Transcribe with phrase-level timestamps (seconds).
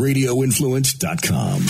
[0.00, 1.62] radioinfluence.com.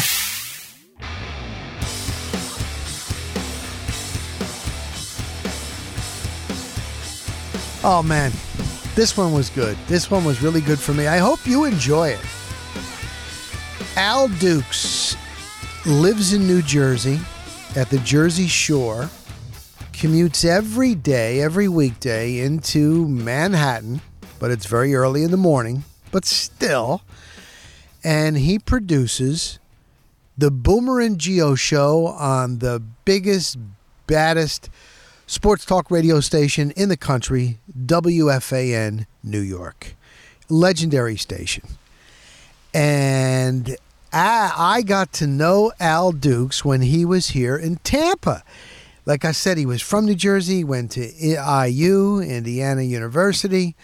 [7.83, 8.31] Oh man,
[8.95, 9.77] this one was good.
[9.89, 11.07] This one was really good for me.
[11.07, 12.21] I hope you enjoy it.
[13.97, 15.17] Al Dukes
[15.87, 17.19] lives in New Jersey
[17.77, 19.09] at the Jersey Shore,
[19.93, 24.01] commutes every day, every weekday into Manhattan,
[24.39, 27.03] but it's very early in the morning, but still.
[28.03, 29.59] And he produces
[30.37, 33.59] the Boomer and Gio show on the biggest,
[34.07, 34.71] baddest
[35.27, 39.95] sports talk radio station in the country, WFAN New York.
[40.49, 41.65] Legendary station.
[42.73, 43.77] And
[44.13, 48.43] I, I got to know Al Dukes when he was here in Tampa.
[49.07, 53.75] Like I said, he was from New Jersey, went to IU, Indiana University,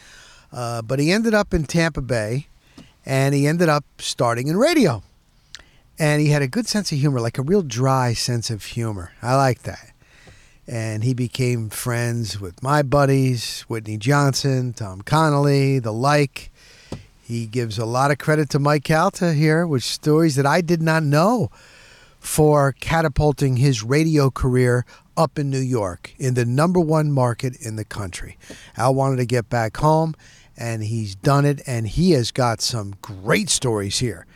[0.52, 2.46] uh, but he ended up in Tampa Bay
[3.06, 5.02] and he ended up starting in radio.
[5.98, 9.12] And he had a good sense of humor, like a real dry sense of humor.
[9.22, 9.92] I like that
[10.68, 16.50] and he became friends with my buddies, Whitney Johnson, Tom Connolly, the like.
[17.22, 20.82] He gives a lot of credit to Mike Calta here with stories that I did
[20.82, 21.50] not know
[22.18, 24.84] for catapulting his radio career
[25.16, 28.36] up in New York in the number one market in the country.
[28.76, 30.14] Al wanted to get back home
[30.56, 34.26] and he's done it and he has got some great stories here.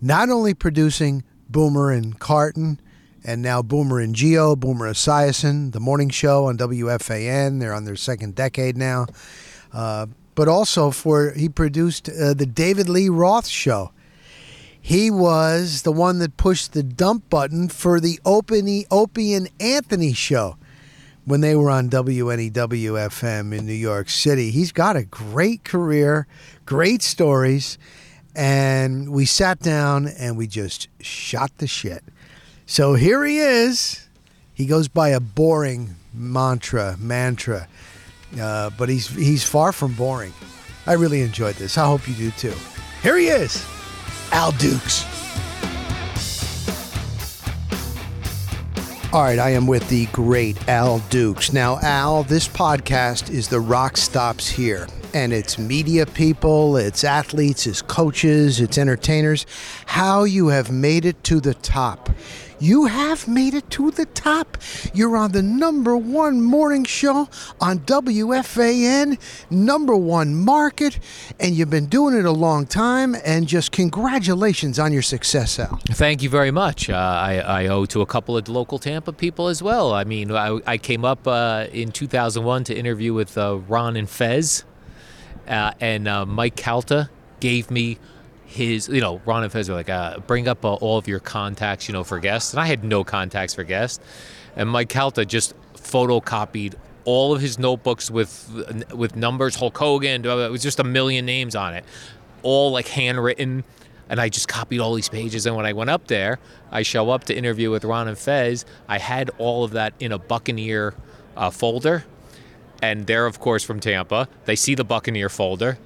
[0.00, 2.80] Not only producing Boomer and Carton,
[3.24, 7.60] and now Boomer and Gio, Boomer Esiason, the morning show on WFAN.
[7.60, 9.06] They're on their second decade now.
[9.72, 13.92] Uh, but also for he produced uh, the David Lee Roth show.
[14.80, 20.12] He was the one that pushed the dump button for the Opie, Opie and Anthony
[20.12, 20.56] show
[21.24, 24.50] when they were on WNEW FM in New York City.
[24.50, 26.26] He's got a great career,
[26.66, 27.78] great stories,
[28.34, 32.02] and we sat down and we just shot the shit.
[32.66, 34.08] So here he is.
[34.54, 37.68] He goes by a boring mantra, mantra,
[38.40, 40.32] uh, but he's he's far from boring.
[40.86, 41.78] I really enjoyed this.
[41.78, 42.54] I hope you do too.
[43.02, 43.66] Here he is,
[44.32, 45.04] Al Dukes.
[49.12, 51.52] All right, I am with the great Al Dukes.
[51.52, 57.66] Now, Al, this podcast is the Rock Stops Here and it's media people, it's athletes,
[57.66, 59.44] it's coaches, it's entertainers,
[59.84, 62.08] how you have made it to the top.
[62.62, 64.56] You have made it to the top.
[64.94, 67.28] You're on the number one morning show
[67.60, 69.18] on WFAN,
[69.50, 71.00] number one market,
[71.40, 73.16] and you've been doing it a long time.
[73.24, 75.80] And just congratulations on your success, Al.
[75.88, 76.88] Thank you very much.
[76.88, 79.92] Uh, I, I, owe to a couple of local Tampa people as well.
[79.92, 84.08] I mean, I, I came up uh, in 2001 to interview with uh, Ron and
[84.08, 84.62] Fez,
[85.48, 87.98] uh, and uh, Mike Calta gave me
[88.52, 91.20] his, you know, Ron and Fez were like, uh, bring up uh, all of your
[91.20, 92.52] contacts, you know, for guests.
[92.52, 93.98] And I had no contacts for guests.
[94.56, 96.74] And Mike Calta just photocopied
[97.04, 101.56] all of his notebooks with with numbers, Hulk Hogan, it was just a million names
[101.56, 101.84] on it,
[102.42, 103.64] all like handwritten.
[104.08, 105.46] And I just copied all these pages.
[105.46, 106.38] And when I went up there,
[106.70, 108.66] I show up to interview with Ron and Fez.
[108.86, 110.92] I had all of that in a Buccaneer
[111.34, 112.04] uh, folder.
[112.82, 114.28] And they're, of course, from Tampa.
[114.44, 115.78] They see the Buccaneer folder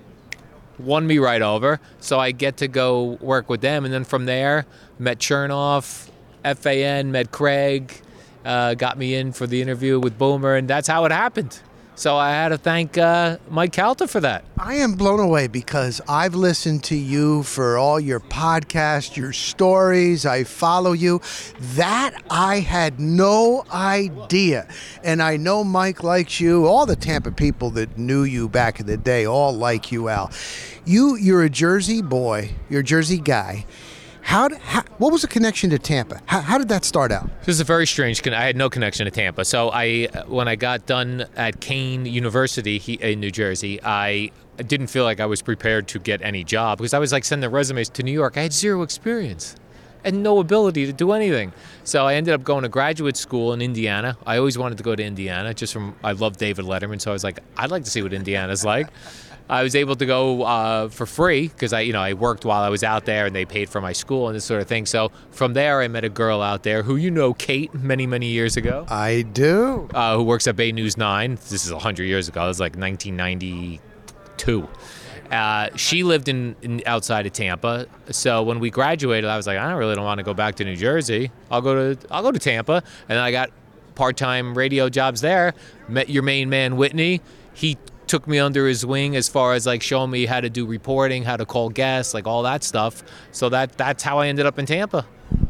[0.78, 1.80] won me right over.
[2.00, 3.84] So I get to go work with them.
[3.84, 4.66] And then from there,
[4.98, 6.08] met Chernoff,
[6.44, 8.00] FAN, met Craig,
[8.44, 10.54] uh, got me in for the interview with Boomer.
[10.54, 11.60] And that's how it happened.
[11.98, 14.44] So I had to thank uh, Mike Calta for that.
[14.58, 20.26] I am blown away because I've listened to you for all your podcasts, your stories.
[20.26, 21.22] I follow you.
[21.74, 24.68] That I had no idea.
[25.04, 26.66] And I know Mike likes you.
[26.66, 30.30] All the Tampa people that knew you back in the day all like you, Al.
[30.84, 32.50] You, you're a Jersey boy.
[32.68, 33.64] You're a Jersey guy
[34.26, 36.20] how, how, what was the connection to Tampa?
[36.26, 37.30] How, how, did that start out?
[37.40, 38.24] This is a very strange.
[38.24, 39.44] Con- I had no connection to Tampa.
[39.44, 44.88] So I, when I got done at Kean University he, in New Jersey, I didn't
[44.88, 47.88] feel like I was prepared to get any job because I was like sending resumes
[47.90, 48.36] to New York.
[48.36, 49.54] I had zero experience
[50.02, 51.52] and no ability to do anything.
[51.84, 54.18] So I ended up going to graduate school in Indiana.
[54.26, 57.12] I always wanted to go to Indiana just from I love David Letterman, so I
[57.12, 58.88] was like, I'd like to see what Indiana's like.
[59.48, 62.62] I was able to go uh, for free because I, you know, I worked while
[62.62, 64.86] I was out there, and they paid for my school and this sort of thing.
[64.86, 68.26] So from there, I met a girl out there who you know, Kate, many many
[68.26, 68.86] years ago.
[68.88, 69.88] I do.
[69.94, 71.36] Uh, who works at Bay News Nine.
[71.48, 72.44] This is hundred years ago.
[72.44, 74.68] It was like 1992.
[75.30, 79.58] Uh, she lived in, in, outside of Tampa, so when we graduated, I was like,
[79.58, 81.32] I don't really don't want to go back to New Jersey.
[81.50, 83.50] I'll go to I'll go to Tampa, and I got
[83.96, 85.54] part-time radio jobs there.
[85.88, 87.22] Met your main man Whitney.
[87.54, 90.66] He took me under his wing as far as like showing me how to do
[90.66, 93.02] reporting, how to call guests, like all that stuff.
[93.32, 95.06] So that that's how I ended up in Tampa.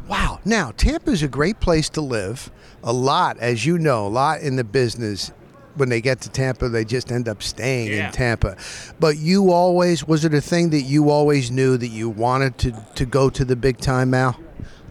[0.09, 0.41] Wow.
[0.45, 2.51] Now, Tampa is a great place to live.
[2.83, 5.33] A lot, as you know, a lot in the business.
[5.75, 8.07] When they get to Tampa, they just end up staying Yeah.
[8.07, 8.57] in Tampa.
[8.99, 12.73] But you always was it a thing that you always knew that you wanted to
[12.95, 14.37] to go to the big time, Al?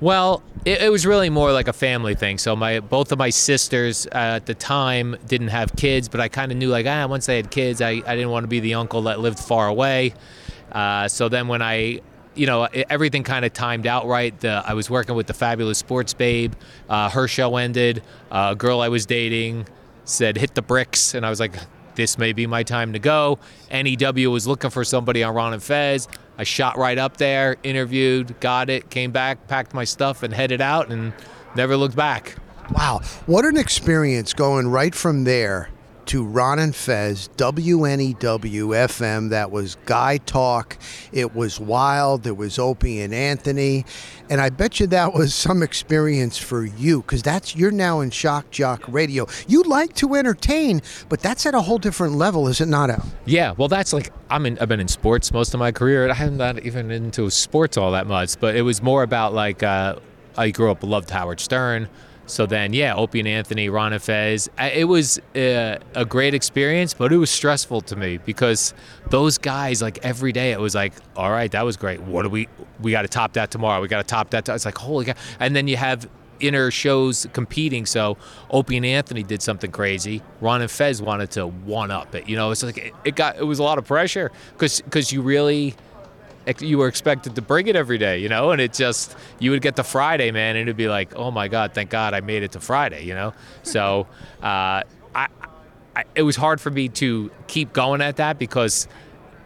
[0.02, 2.38] Well, it, it was really more like a family thing.
[2.38, 6.28] So my both of my sisters uh, at the time didn't have kids, but I
[6.28, 8.60] kind of knew like ah once they had kids, I, I didn't want to be
[8.60, 10.14] the uncle that lived far away.
[10.72, 12.02] Uh, so then when I
[12.34, 14.38] you know everything kind of timed out right.
[14.38, 16.54] The, I was working with the fabulous sports babe.
[16.90, 18.04] Uh, her show ended.
[18.30, 19.68] Uh, a girl I was dating
[20.04, 21.56] said hit the bricks, and I was like.
[21.96, 23.40] This may be my time to go.
[23.72, 26.10] NEW was looking for somebody on Ron and Fez.
[26.38, 30.62] I shot right up there, interviewed, got it, came back, packed my stuff, and headed
[30.62, 31.14] out, and
[31.56, 32.36] never looked back.
[32.72, 35.70] Wow, what an experience going right from there
[36.08, 39.30] to Ron and Fez, WNEW FM.
[39.30, 40.78] That was Guy Talk.
[41.12, 42.28] It was wild.
[42.28, 43.86] It was Opie and Anthony,
[44.30, 48.10] and I bet you that was some experience for you because that's you're now in
[48.10, 49.28] Shock Jock Radio.
[49.48, 53.06] You like to entertain, but that's at a whole different level, is it not, Al?
[53.26, 54.58] Yeah, well, that's like I'm in.
[54.60, 56.10] I've been in sports most of my career.
[56.10, 59.98] I'm not even into sports all that much, but it was more about like uh,
[60.38, 61.90] I grew up loved Howard Stern.
[62.28, 64.50] So then, yeah, Opie and Anthony, Ron and Fez.
[64.60, 68.74] It was uh, a great experience, but it was stressful to me because
[69.10, 72.02] those guys, like every day, it was like, all right, that was great.
[72.02, 72.48] What do we?
[72.80, 73.82] We got to top that tomorrow.
[73.82, 74.50] We got to top that.
[74.50, 75.14] It's like holy cow!
[75.40, 77.86] And then you have inner shows competing.
[77.86, 78.18] So
[78.50, 80.22] Opie and Anthony did something crazy.
[80.42, 82.28] Ron and Fez wanted to one up it.
[82.28, 85.12] You know, it's like it, it got it was a lot of pressure because because
[85.12, 85.76] you really
[86.60, 88.20] you were expected to bring it every day.
[88.20, 91.16] You know, and it just you would get to Friday, man, and it'd be like,
[91.16, 93.06] oh my god, thank God I made it to Friday.
[93.06, 93.34] You know,
[93.64, 94.08] so
[94.42, 94.84] uh,
[95.14, 95.28] I,
[95.96, 98.88] I it was hard for me to keep going at that because.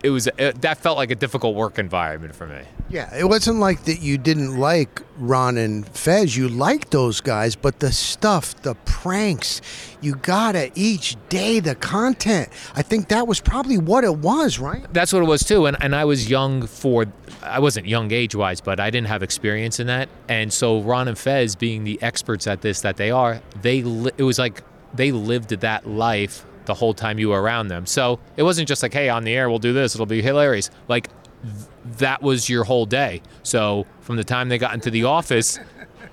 [0.04, 2.62] It was it, that felt like a difficult work environment for me.
[2.90, 6.36] Yeah, it wasn't like that you didn't like Ron and Fez.
[6.36, 9.62] You liked those guys, but the stuff, the pranks,
[10.01, 12.50] you gotta each day the content.
[12.75, 14.86] I think that was probably what it was, right?
[14.94, 17.06] That's what it was too, and and I was young for,
[17.44, 21.07] I wasn't young age wise, but I didn't have experience in that, and so Ron
[21.10, 24.63] and Fez, being the experts at this that they are, they li- it was like
[24.94, 27.88] they lived that life the whole time you were around them.
[27.88, 30.69] So it wasn't just like, hey, on the air we'll do this, it'll be hilarious.
[30.88, 31.10] Like
[31.42, 33.24] th- that was your whole day.
[33.42, 35.60] So from the time they got into the office,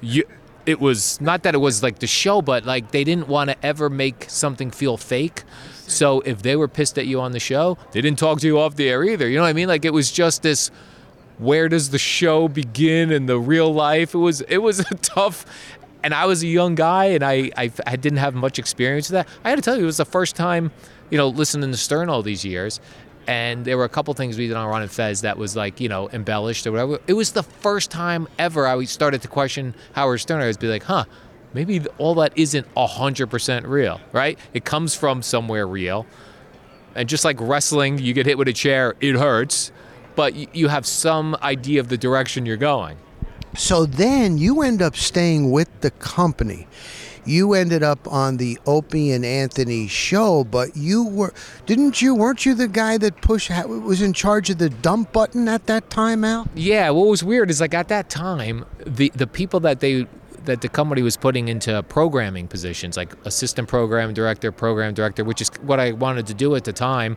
[0.01, 0.25] you.
[0.65, 3.57] It was not that it was like the show, but like they didn't want to
[3.65, 5.45] ever make something feel fake.
[5.87, 8.59] So if they were pissed at you on the show, they didn't talk to you
[8.59, 9.29] off the air either.
[9.29, 9.69] You know what I mean?
[9.69, 10.73] Like it was just this
[11.39, 14.15] where does the show begin and the real life?
[14.15, 15.45] It was it was a tough
[16.07, 19.15] and I was a young guy and I, I I didn't have much experience with
[19.15, 19.29] that.
[19.45, 20.71] I had to tell you it was the first time,
[21.11, 22.79] you know, listening to Stern all these years.
[23.27, 25.81] And there were a couple things we did on Ron and Fez that was like,
[25.81, 27.01] you know, embellished or whatever.
[27.09, 30.41] It was the first time ever I started to question Howard Stern.
[30.41, 31.07] I was be like, huh,
[31.53, 34.39] maybe all that isn't 100% real, right?
[34.55, 36.07] It comes from somewhere real.
[36.95, 39.73] And just like wrestling, you get hit with a chair, it hurts,
[40.15, 42.97] but you have some idea of the direction you're going.
[43.57, 46.67] So then you end up staying with the company.
[47.25, 51.35] You ended up on the Opie and Anthony show, but you were
[51.67, 55.49] didn't you weren't you the guy that push was in charge of the dump button
[55.49, 56.47] at that time, Al?
[56.55, 60.07] Yeah, what was weird is like at that time, the the people that they
[60.45, 65.41] that the company was putting into programming positions, like assistant program director, program director, which
[65.41, 67.17] is what I wanted to do at the time,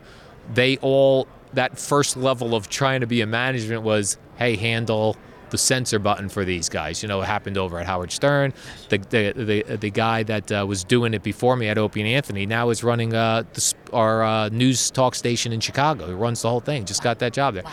[0.51, 5.15] they all that first level of trying to be a management was, hey, handle
[5.49, 7.01] the censor button for these guys.
[7.01, 8.53] You know, it happened over at Howard Stern.
[8.89, 12.09] The the the, the guy that uh, was doing it before me at Opie and
[12.09, 16.07] Anthony now is running uh, the, our uh, news talk station in Chicago.
[16.07, 16.85] He runs the whole thing.
[16.85, 17.63] Just got that job there.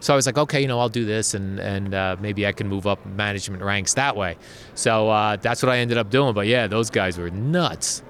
[0.00, 2.52] So I was like, okay, you know, I'll do this, and and uh, maybe I
[2.52, 4.36] can move up management ranks that way.
[4.74, 6.34] So uh, that's what I ended up doing.
[6.34, 8.02] But yeah, those guys were nuts.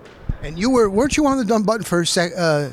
[0.42, 2.68] And you were weren't you on the dumb button for sec, uh,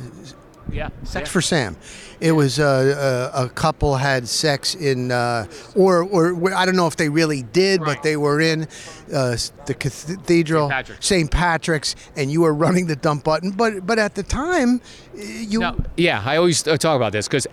[0.71, 1.77] Yeah, sex for Sam?
[2.19, 6.87] It was uh, uh, a couple had sex in, uh, or or I don't know
[6.87, 8.67] if they really did, but they were in
[9.13, 10.71] uh, the cathedral, St.
[10.71, 11.05] Patrick's.
[11.05, 11.31] St.
[11.31, 13.51] Patrick's, and you were running the dump button.
[13.51, 14.81] But but at the time,
[15.15, 17.47] you No, yeah, I always uh, talk about this because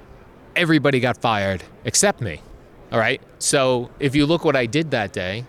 [0.56, 2.40] everybody got fired except me.
[2.90, 3.22] All right.
[3.38, 5.46] So if you look what I did that day,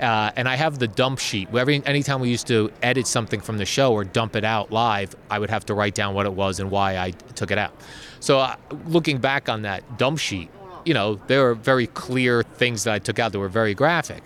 [0.00, 1.48] uh, and I have the dump sheet.
[1.54, 5.14] Every anytime we used to edit something from the show or dump it out live,
[5.30, 7.72] I would have to write down what it was and why I took it out.
[8.22, 8.54] So uh,
[8.86, 10.48] looking back on that dump sheet,
[10.84, 14.22] you know, there were very clear things that I took out that were very graphic.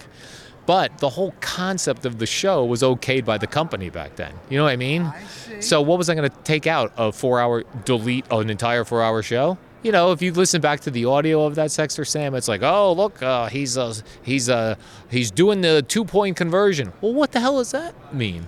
[0.66, 4.34] But the whole concept of the show was okayed by the company back then.
[4.50, 5.10] You know what I mean?
[5.60, 6.92] So what was I going to take out?
[6.98, 9.56] A four-hour delete an entire four-hour show?
[9.82, 12.48] You know, if you listen back to the audio of that Sex for Sam, it's
[12.48, 14.74] like, oh look, uh, he's uh, he's uh,
[15.10, 16.92] he's doing the two-point conversion.
[17.00, 18.46] Well, what the hell does that mean?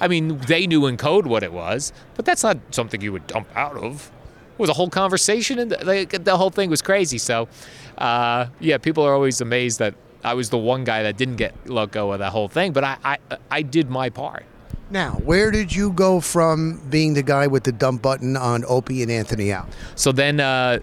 [0.00, 3.28] I mean, they knew in code what it was, but that's not something you would
[3.28, 4.10] dump out of.
[4.58, 7.18] It was a whole conversation, and like, the whole thing was crazy.
[7.18, 7.48] So,
[7.96, 11.54] uh, yeah, people are always amazed that I was the one guy that didn't get
[11.70, 13.18] let go of that whole thing, but I, I,
[13.52, 14.44] I did my part.
[14.90, 19.02] Now, where did you go from being the guy with the dump button on Opie
[19.02, 19.68] and Anthony out?
[19.94, 20.80] So then, uh,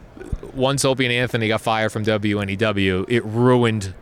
[0.53, 3.93] once Opie and Anthony got fired from WNEW, it ruined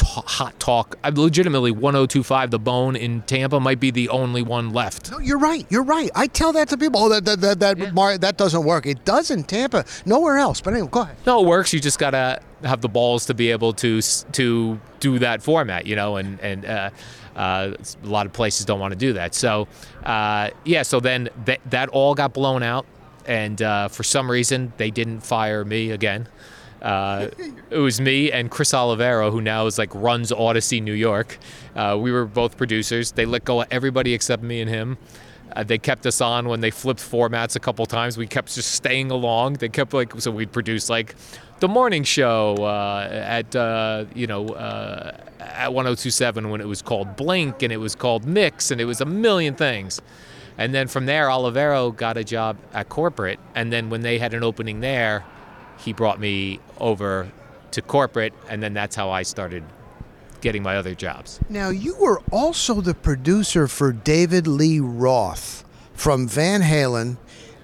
[0.00, 0.96] hot talk.
[1.04, 5.10] I legitimately 1025 The Bone in Tampa might be the only one left.
[5.10, 5.66] No, you're right.
[5.70, 6.10] You're right.
[6.14, 7.02] I tell that to people.
[7.04, 7.90] Oh, that that that that, Yeah.
[7.92, 8.86] Mar- that doesn't work.
[8.86, 9.84] It does in Tampa.
[10.06, 10.60] Nowhere else.
[10.60, 11.16] But anyway, go ahead.
[11.26, 11.72] No, it works.
[11.72, 14.00] You just gotta have the balls to be able to
[14.32, 16.90] to do that format, you know, and and uh,
[17.36, 19.34] uh, a lot of places don't want to do that.
[19.34, 19.68] So
[20.04, 22.86] uh, yeah, so then that that all got blown out,
[23.26, 26.28] and uh, for some reason they didn't fire me again.
[26.82, 27.28] Uh,
[27.70, 31.38] it was me and Chris Oliviero, who now is like runs Audacy New York.
[31.74, 33.12] Uh, we were both producers.
[33.12, 34.98] They let go of everybody except me and him.
[35.54, 38.16] Uh, they kept us on when they flipped formats a couple times.
[38.16, 39.54] We kept just staying along.
[39.54, 41.14] They kept like so we'd produce like
[41.60, 47.16] the morning show uh, at uh, you know uh, at 1027 when it was called
[47.16, 50.00] Blink and it was called Mix and it was a million things.
[50.58, 53.38] And then from there, Oliviero got a job at corporate.
[53.54, 55.24] And then when they had an opening there,
[55.78, 57.30] he brought me over
[57.72, 59.62] to corporate, and then that's how I started
[60.40, 61.40] getting my other jobs.
[61.48, 67.16] Now, you were also the producer for David Lee Roth from Van Halen.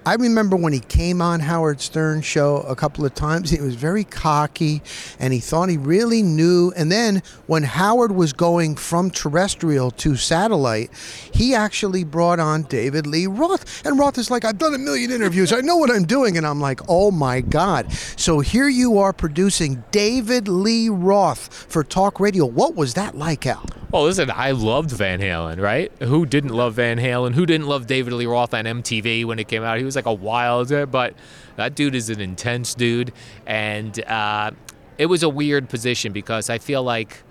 [0.07, 3.73] I remember when he came on Howard Stern's show a couple of times, he was
[3.73, 4.83] very cocky
[5.19, 6.71] and he thought he really knew.
[6.75, 10.91] And then when Howard was going from terrestrial to satellite,
[11.33, 13.83] he actually brought on David Lee Roth.
[13.83, 16.37] And Roth is like, I've done a million interviews, I know what I'm doing.
[16.37, 17.91] And I'm like, oh my God.
[17.91, 22.45] So here you are producing David Lee Roth for talk radio.
[22.45, 23.65] What was that like, Al?
[23.95, 25.89] Well, listen, I loved Van Halen, right?
[26.03, 27.33] Who didn't love Van Halen?
[27.33, 29.77] Who didn't love David Lee Roth on MTV when it came out?
[29.77, 31.13] He was like a wild, but
[31.55, 33.13] that dude is an intense dude.
[33.45, 34.51] And uh,
[34.97, 37.23] it was a weird position because I feel like,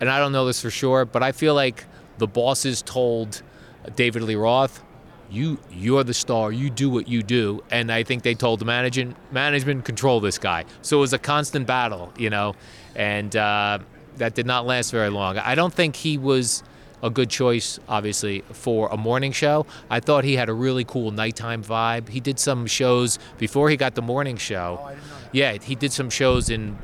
[0.00, 1.84] and I don't know this for sure, but I feel like
[2.18, 3.42] the bosses told
[3.94, 4.82] David Lee Roth,
[5.30, 8.64] you you're the star you do what you do and i think they told the
[8.64, 12.54] management management control this guy so it was a constant battle you know
[12.94, 13.78] and uh,
[14.16, 15.38] that did not last very long.
[15.38, 16.62] I don't think he was
[17.02, 19.66] a good choice obviously for a morning show.
[19.90, 22.08] I thought he had a really cool nighttime vibe.
[22.08, 24.96] He did some shows before he got the morning show.
[25.32, 26.78] Yeah he did some shows in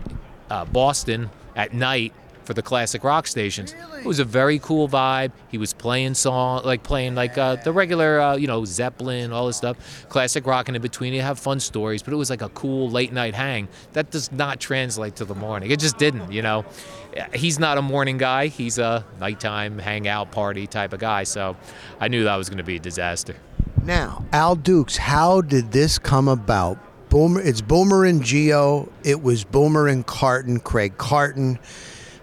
[0.51, 2.13] uh, boston at night
[2.45, 3.75] for the classic rock stations.
[3.99, 5.33] It was a very cool vibe.
[5.49, 9.47] He was playing song, like playing like uh, the regular, uh, you know, Zeppelin, all
[9.47, 12.03] this stuff, classic rock, and in between you have fun stories.
[12.03, 13.69] But it was like a cool late night hang.
[13.93, 15.71] That does not translate to the morning.
[15.71, 16.65] It just didn't, you know.
[17.35, 18.47] He's not a morning guy.
[18.47, 21.25] He's a nighttime hangout party type of guy.
[21.25, 21.57] So
[21.99, 23.37] I knew that was going to be a disaster.
[23.83, 26.79] Now, Al Dukes, how did this come about?
[27.09, 28.89] Boomer, it's Boomer and Gio.
[29.03, 31.59] It was Boomer and Carton, Craig Carton.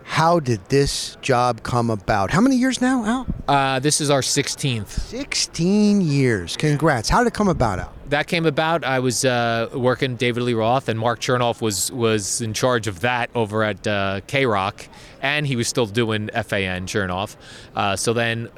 [0.08, 2.32] How did this job come about?
[2.32, 3.28] How many years now, Al?
[3.48, 4.88] Uh, this is our 16th.
[4.88, 6.58] 16 years.
[6.58, 7.08] Congrats.
[7.08, 7.94] How did it come about, Al?
[8.10, 8.84] that came about.
[8.84, 13.02] I was uh, working David Lee Roth, and Mark Chernoff was was in charge of
[13.02, 14.88] that over at uh, K Rock,
[15.22, 17.36] and he was still doing FAN Chernoff.
[17.76, 18.50] Uh, so then.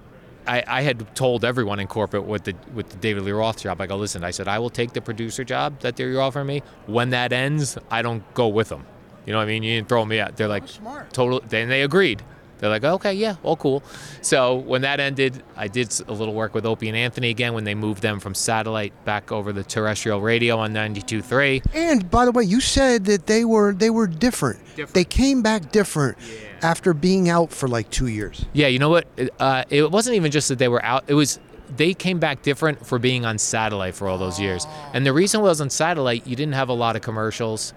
[0.47, 3.79] I, I had told everyone in corporate with the with the David Lee Roth job.
[3.81, 4.23] I go, listen.
[4.23, 6.63] I said I will take the producer job that they're offering me.
[6.87, 8.83] When that ends, I don't go with them.
[9.25, 9.63] You know what I mean?
[9.63, 10.37] You didn't throw me out.
[10.37, 11.13] They're like, smart.
[11.13, 11.41] total.
[11.47, 12.23] Then they agreed.
[12.59, 13.83] They're like, okay, yeah, all cool.
[14.21, 17.63] So when that ended, I did a little work with Opie and Anthony again when
[17.63, 21.65] they moved them from satellite back over the terrestrial radio on 92.3.
[21.73, 24.59] And by the way, you said that they were they were different.
[24.75, 24.93] Different.
[24.93, 26.17] They came back different
[26.61, 28.45] after being out for like two years.
[28.51, 29.07] Yeah, you know what?
[29.39, 31.05] Uh, it wasn't even just that they were out.
[31.07, 31.39] It was
[31.75, 34.65] they came back different for being on satellite for all those years.
[34.93, 37.73] And the reason was on satellite, you didn't have a lot of commercials,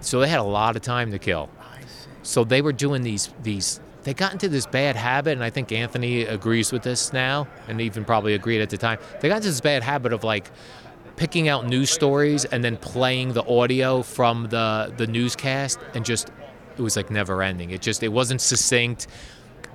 [0.00, 1.50] so they had a lot of time to kill.
[2.22, 3.80] So they were doing these these.
[4.02, 7.80] They got into this bad habit, and I think Anthony agrees with this now, and
[7.80, 8.98] even probably agreed at the time.
[9.20, 10.50] They got into this bad habit of like
[11.16, 16.30] picking out news stories and then playing the audio from the the newscast, and just
[16.76, 17.70] it was like never ending.
[17.70, 19.08] It just it wasn't succinct.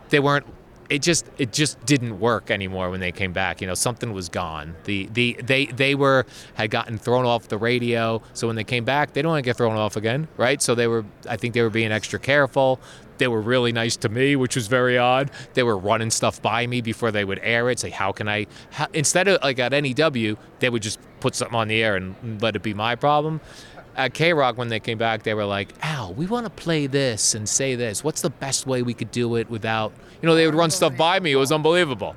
[0.10, 0.46] They weren't
[0.94, 3.62] it just it just didn't work anymore when they came back.
[3.62, 4.76] You know, something was gone.
[4.84, 8.22] The the they they were had gotten thrown off the radio.
[8.34, 10.62] So when they came back, they don't want to get thrown off again, right?
[10.62, 12.80] So they were I think they were being extra careful.
[13.18, 15.32] They were really nice to me, which was very odd.
[15.56, 17.80] They were running stuff by me before they would air it.
[17.80, 18.46] Say, how can I?
[18.70, 22.40] How, instead of like at NEW, they would just put something on the air and
[22.40, 23.42] let it be my problem
[23.96, 26.88] at K Rock when they came back, they were like, "Al, we want to play
[26.88, 28.04] this and say this.
[28.04, 29.94] What's the best way we could do it without?"
[30.24, 31.34] You know, they would run stuff by me.
[31.34, 32.16] It was unbelievable.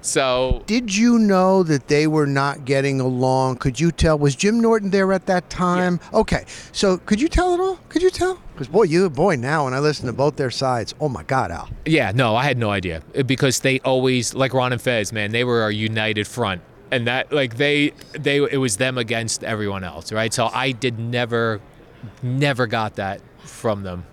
[0.00, 3.58] So, Did you know that they were not getting along?
[3.58, 4.18] Could you tell?
[4.18, 6.00] Was Jim Norton there at that time?
[6.12, 7.78] Okay, so could you tell it all?
[7.90, 8.40] Could you tell?
[8.54, 11.52] Because boy, you boy, now when I listen to both their sides, oh my God,
[11.52, 11.68] Al.
[11.86, 15.30] yeah, no, I had no idea uh, because they always like Ron and Fez, man.
[15.30, 19.84] They were our united front, and that like they they it was them against everyone
[19.84, 20.32] else, right?
[20.32, 21.60] So I did never,
[22.20, 24.06] never got that from them.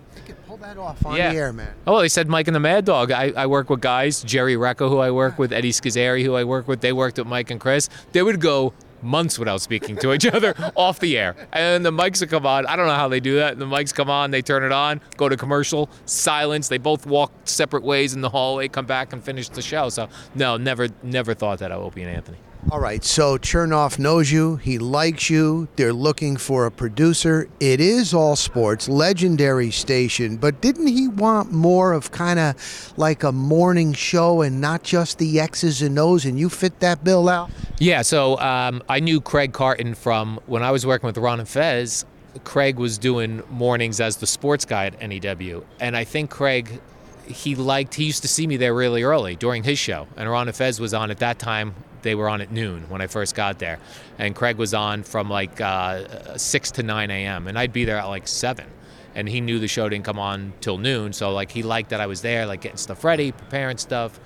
[0.58, 1.32] Pull that off on Yeah.
[1.32, 1.74] the air, man.
[1.86, 3.10] Oh, they said Mike and the Mad Dog.
[3.10, 5.40] I, I work with guys, Jerry Recco, who I work ah.
[5.40, 6.80] with, Eddie Scozzare, who I work with.
[6.80, 7.88] They worked with Mike and Chris.
[8.12, 8.72] They would go
[9.02, 11.36] months without speaking to each other off the air.
[11.52, 12.66] And the mics would come on.
[12.66, 13.58] I don't know how they do that.
[13.58, 16.68] The mics come on, they turn it on, go to commercial, silence.
[16.68, 19.88] They both walk separate ways in the hallway, come back and finish the show.
[19.90, 22.38] So, no, never never thought that of Opie and Anthony.
[22.70, 24.56] All right, so Chernoff knows you.
[24.56, 25.68] He likes you.
[25.76, 27.48] They're looking for a producer.
[27.60, 33.22] It is all sports, legendary station, but didn't he want more of kind of like
[33.22, 36.24] a morning show and not just the X's and O's?
[36.24, 37.50] And you fit that bill out?
[37.78, 41.48] Yeah, so um, I knew Craig Carton from when I was working with Ron and
[41.48, 42.04] Fez.
[42.42, 46.80] Craig was doing mornings as the sports guy at NEW, and I think Craig,
[47.26, 47.94] he liked.
[47.94, 50.94] He used to see me there really early during his show, and Ron Fez was
[50.94, 51.74] on at that time.
[52.02, 53.78] They were on at noon when I first got there,
[54.18, 57.48] and Craig was on from like uh, six to nine a.m.
[57.48, 58.66] and I'd be there at like seven.
[59.14, 62.00] And he knew the show didn't come on till noon, so like he liked that
[62.00, 64.20] I was there, like getting stuff ready, preparing stuff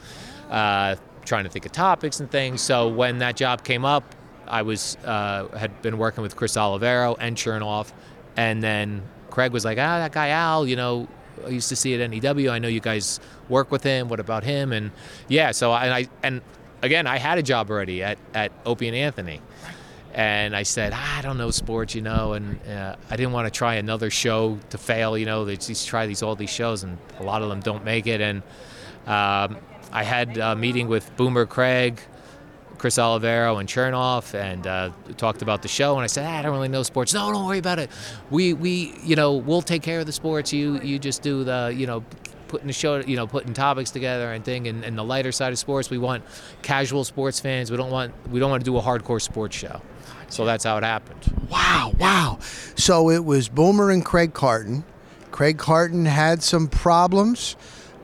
[0.51, 2.61] uh, trying to think of topics and things.
[2.61, 4.15] So when that job came up,
[4.49, 7.93] I was uh, had been working with Chris Oliviero and Chernoff,
[8.37, 11.07] and then Craig was like, "Ah, that guy Al, you know,
[11.47, 12.51] I used to see at NEW.
[12.51, 14.09] I know you guys work with him.
[14.09, 14.91] What about him?" And
[15.29, 16.41] yeah, so I, and I and
[16.83, 19.41] again, I had a job already at at Opie and Anthony.
[20.13, 23.47] And I said, "Ah, I don't know sports, you know, and uh, I didn't want
[23.47, 25.17] to try another show to fail.
[25.17, 27.85] You know, they just try these all these shows, and a lot of them don't
[27.85, 28.21] make it.
[28.21, 28.43] And
[29.07, 29.57] um,
[29.93, 32.01] I had a meeting with Boomer Craig,
[32.81, 35.97] Chris Oliviero, and Chernoff, and uh, talked about the show.
[35.97, 37.13] And I said, ah, I don't really know sports.
[37.13, 37.91] No, don't worry about it.
[38.31, 40.51] We we you know we'll take care of the sports.
[40.51, 42.03] You you just do the you know
[42.49, 45.53] putting the show you know putting topics together and thing and, and the lighter side
[45.53, 45.91] of sports.
[45.91, 46.25] We want
[46.63, 47.71] casual sports fans.
[47.71, 49.83] We don't want we don't want to do a hardcore sports show.
[50.31, 51.21] So that's how it happened.
[51.51, 52.39] Wow, wow.
[52.77, 54.85] So it was Boomer and Craig Carton.
[55.33, 57.57] Craig Carton had some problems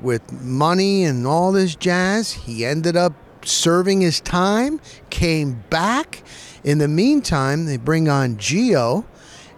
[0.02, 2.32] with money and all this jazz.
[2.32, 3.14] He ended up
[3.48, 4.80] serving his time,
[5.10, 6.22] came back.
[6.64, 9.04] In the meantime, they bring on Gio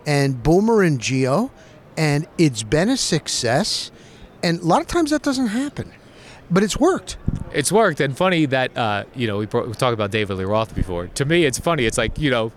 [0.07, 1.51] and Boomer and Gio,
[1.97, 3.91] and it's been a success.
[4.43, 5.93] And a lot of times that doesn't happen,
[6.51, 7.17] but it's worked.
[7.53, 10.45] it's worked and funny that uh, you know we, pro- we talked about David Lee
[10.45, 11.09] Roth before.
[11.09, 11.85] To me, it's funny.
[11.87, 12.53] It's like you know,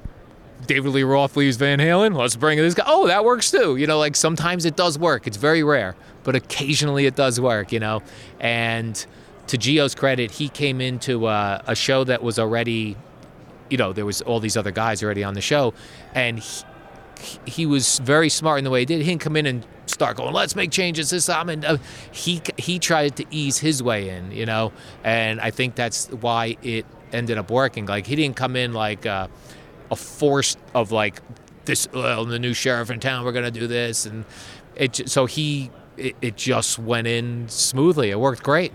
[0.67, 2.15] David Lee Roth leaves Van Halen.
[2.15, 2.83] Let's bring this guy.
[2.85, 3.77] Oh, that works too.
[3.77, 5.25] You know, like sometimes it does work.
[5.27, 7.71] It's very rare, but occasionally it does work.
[7.71, 8.03] You know,
[8.39, 9.03] and
[9.47, 12.95] to Gio's credit, he came into uh, a show that was already,
[13.69, 15.73] you know, there was all these other guys already on the show,
[16.13, 16.63] and he,
[17.45, 18.99] he was very smart in the way he did.
[18.99, 21.77] He didn't come in and start going, "Let's make changes." This time, and uh,
[22.11, 24.71] he he tried to ease his way in, you know,
[25.03, 27.85] and I think that's why it ended up working.
[27.85, 29.27] Like he didn't come in like uh,
[29.89, 31.21] a force of like
[31.65, 31.87] this.
[31.93, 34.25] Well, the new sheriff in town, we're gonna do this, and
[34.75, 35.09] it.
[35.09, 38.09] So he it just went in smoothly.
[38.09, 38.73] It worked great.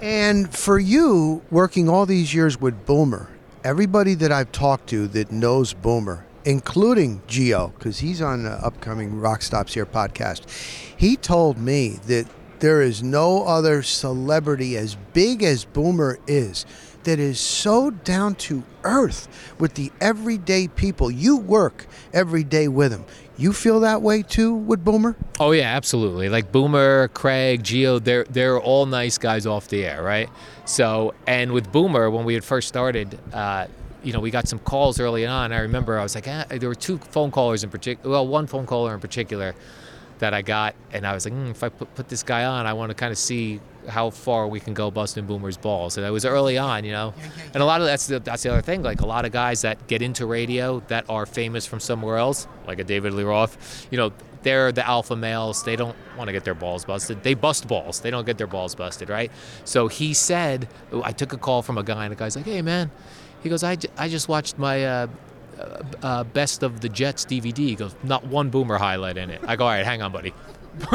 [0.00, 3.28] And for you, working all these years with Boomer,
[3.64, 9.18] everybody that I've talked to that knows Boomer, including Gio, because he's on the upcoming
[9.18, 10.48] Rock Stops Here podcast,
[10.96, 12.28] he told me that
[12.60, 16.64] there is no other celebrity as big as Boomer is
[17.02, 21.10] that is so down to earth with the everyday people.
[21.10, 23.04] You work every day with him.
[23.38, 25.14] You feel that way too with Boomer?
[25.38, 26.28] Oh yeah, absolutely.
[26.28, 30.28] Like Boomer, Craig, Gio, they're they're all nice guys off the air, right?
[30.64, 33.68] So, and with Boomer, when we had first started, uh,
[34.02, 35.52] you know, we got some calls early on.
[35.52, 38.10] I remember I was like, ah, there were two phone callers in particular.
[38.10, 39.54] Well, one phone caller in particular
[40.18, 42.66] that I got, and I was like, mm, if I put, put this guy on,
[42.66, 45.96] I want to kind of see how far we can go busting Boomer's balls.
[45.96, 47.14] And it was early on, you know.
[47.54, 48.82] And a lot of that's the, that's the other thing.
[48.82, 52.46] Like a lot of guys that get into radio that are famous from somewhere else,
[52.66, 55.64] like a David Lee Roth, you know, they're the alpha males.
[55.64, 57.22] They don't want to get their balls busted.
[57.22, 58.00] They bust balls.
[58.00, 59.32] They don't get their balls busted, right?
[59.64, 60.68] So he said,
[61.02, 62.90] I took a call from a guy, and the guy's like, "Hey, man,"
[63.42, 65.06] he goes, "I, j- I just watched my." Uh,
[65.58, 67.56] uh, uh, best of the Jets DVD.
[67.56, 69.40] He goes, not one boomer highlight in it.
[69.46, 70.32] I go, all right, hang on, buddy.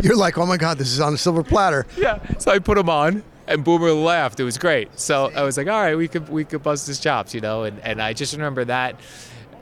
[0.00, 1.86] You're like, oh my God, this is on a silver platter.
[1.96, 2.18] Yeah.
[2.38, 4.40] So I put him on, and Boomer laughed.
[4.40, 4.98] It was great.
[4.98, 7.64] So I was like, all right, we could we could bust his chops, you know.
[7.64, 8.96] And and I just remember that.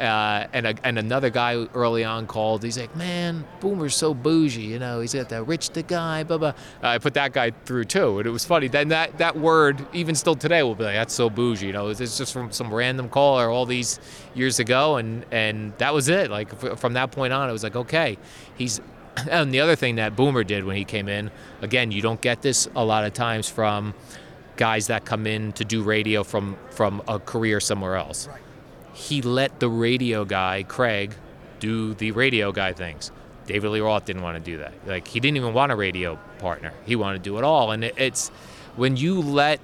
[0.00, 2.62] Uh, and a, and another guy early on called.
[2.62, 5.00] He's like, "Man, Boomer's so bougie, you know.
[5.00, 8.26] He's got that rich the guy, blah blah." I put that guy through too, and
[8.26, 8.68] it was funny.
[8.68, 11.88] Then that that word, even still today, will be like, "That's so bougie," you know.
[11.88, 14.00] It's just from some random caller all these
[14.34, 16.30] years ago, and and that was it.
[16.30, 18.16] Like from that point on, it was like, okay,
[18.56, 18.80] he's.
[19.28, 22.40] And the other thing that Boomer did when he came in, again, you don't get
[22.42, 23.92] this a lot of times from
[24.56, 28.28] guys that come in to do radio from from a career somewhere else.
[28.92, 31.14] He let the radio guy Craig
[31.58, 33.12] do the radio guy things.
[33.46, 34.72] David Lee Roth didn't want to do that.
[34.86, 36.72] Like he didn't even want a radio partner.
[36.86, 37.70] He wanted to do it all.
[37.70, 38.28] And it's
[38.76, 39.60] when you let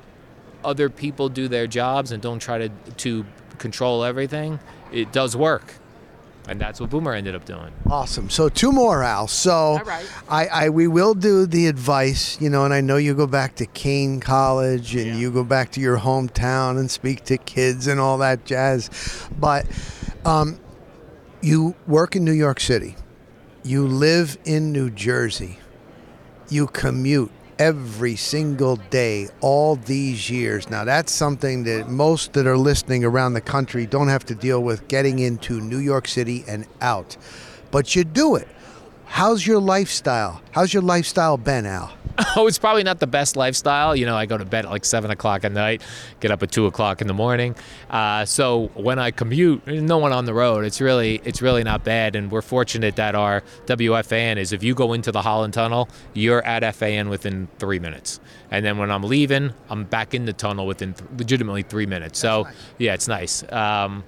[0.64, 3.24] other people do their jobs and don't try to to
[3.58, 4.60] control everything,
[4.92, 5.74] it does work.
[6.48, 7.72] And that's what Boomer ended up doing.
[7.90, 8.30] Awesome.
[8.30, 9.26] So two more, Al.
[9.26, 10.06] So right.
[10.28, 13.56] I, I we will do the advice, you know, and I know you go back
[13.56, 15.16] to Kean College and Yeah.
[15.16, 18.90] you go back to your hometown and speak to kids and all that jazz.
[19.38, 19.66] But
[20.24, 20.60] um,
[21.42, 22.94] you work in New York City.
[23.64, 25.58] You live in New Jersey.
[26.48, 30.68] You commute every single day all these years.
[30.68, 34.62] Now, that's something that most that are listening around the country don't have to deal
[34.62, 37.16] with getting into New York City and out.
[37.70, 38.48] But you do it.
[39.06, 40.42] How's your lifestyle?
[40.52, 41.92] How's your lifestyle been, Al?
[42.36, 43.94] oh, it's probably not the best lifestyle.
[43.94, 45.82] You know, I go to bed at like seven o'clock at night,
[46.20, 47.54] get up at two o'clock in the morning.
[47.90, 50.64] Uh, so when I commute, there's no one on the road.
[50.64, 52.16] It's really, it's really not bad.
[52.16, 56.44] And we're fortunate that our WFAN is if you go into the Holland Tunnel, you're
[56.44, 58.20] at FAN within three minutes.
[58.50, 62.18] And then when I'm leaving, I'm back in the tunnel within th- legitimately three minutes.
[62.18, 62.46] So
[62.78, 63.42] yeah, it's nice.
[63.52, 64.04] Um,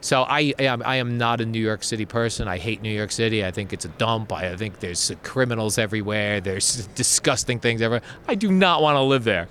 [0.00, 2.48] so I am I am not a New York City person.
[2.48, 3.44] I hate New York City.
[3.44, 4.32] I think it's a dump.
[4.32, 6.40] I think there's criminals everywhere.
[6.40, 8.06] There's disgusting things everywhere.
[8.28, 9.48] I do not want to live there.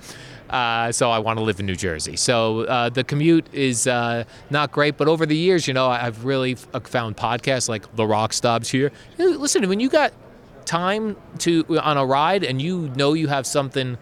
[0.49, 2.15] Uh, so I want to live in New Jersey.
[2.15, 6.23] So uh, the commute is uh, not great, but over the years, you know, I've
[6.23, 8.91] really uh, found podcasts like The Rock Stops here.
[9.17, 10.13] Listen, when you got
[10.65, 13.97] time to on a ride and you know you have something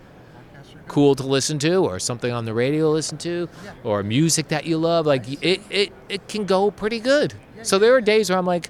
[0.88, 3.50] cool to listen to or something on the radio to listen to
[3.84, 7.34] or music that you love like it, it, it can go pretty good.
[7.62, 8.70] So there are days where i'm like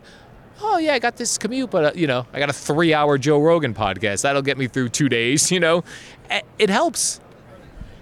[0.61, 3.17] oh yeah i got this commute but uh, you know i got a three hour
[3.17, 4.21] joe rogan podcast.
[4.21, 5.83] That'll get me through two days you know?
[6.59, 7.19] It helps.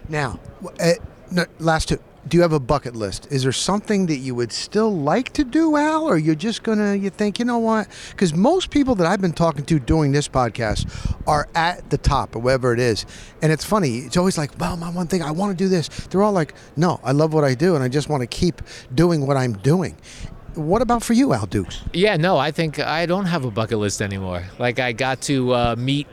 [0.10, 0.40] Now,
[0.80, 0.94] uh,
[1.32, 2.00] no, last two.
[2.28, 3.28] Do you have a bucket list?
[3.32, 6.94] Is there something that you would still like to do, Al, or you're just gonna
[6.94, 7.88] you think you know what?
[8.12, 10.88] Because most people that I've been talking to doing this podcast
[11.26, 13.08] are at the top or wherever it is,
[13.42, 14.00] and it's funny.
[14.00, 15.88] It's always like, well, my one thing I want to do this.
[15.88, 18.62] They're all like, no, I love what I do, and I just want to keep
[18.94, 19.98] doing what I'm doing.
[20.54, 21.82] What about for you, Al Dukes?
[21.94, 24.44] Yeah, no, I think I don't have a bucket list anymore.
[24.60, 26.08] Like I got to uh, meet,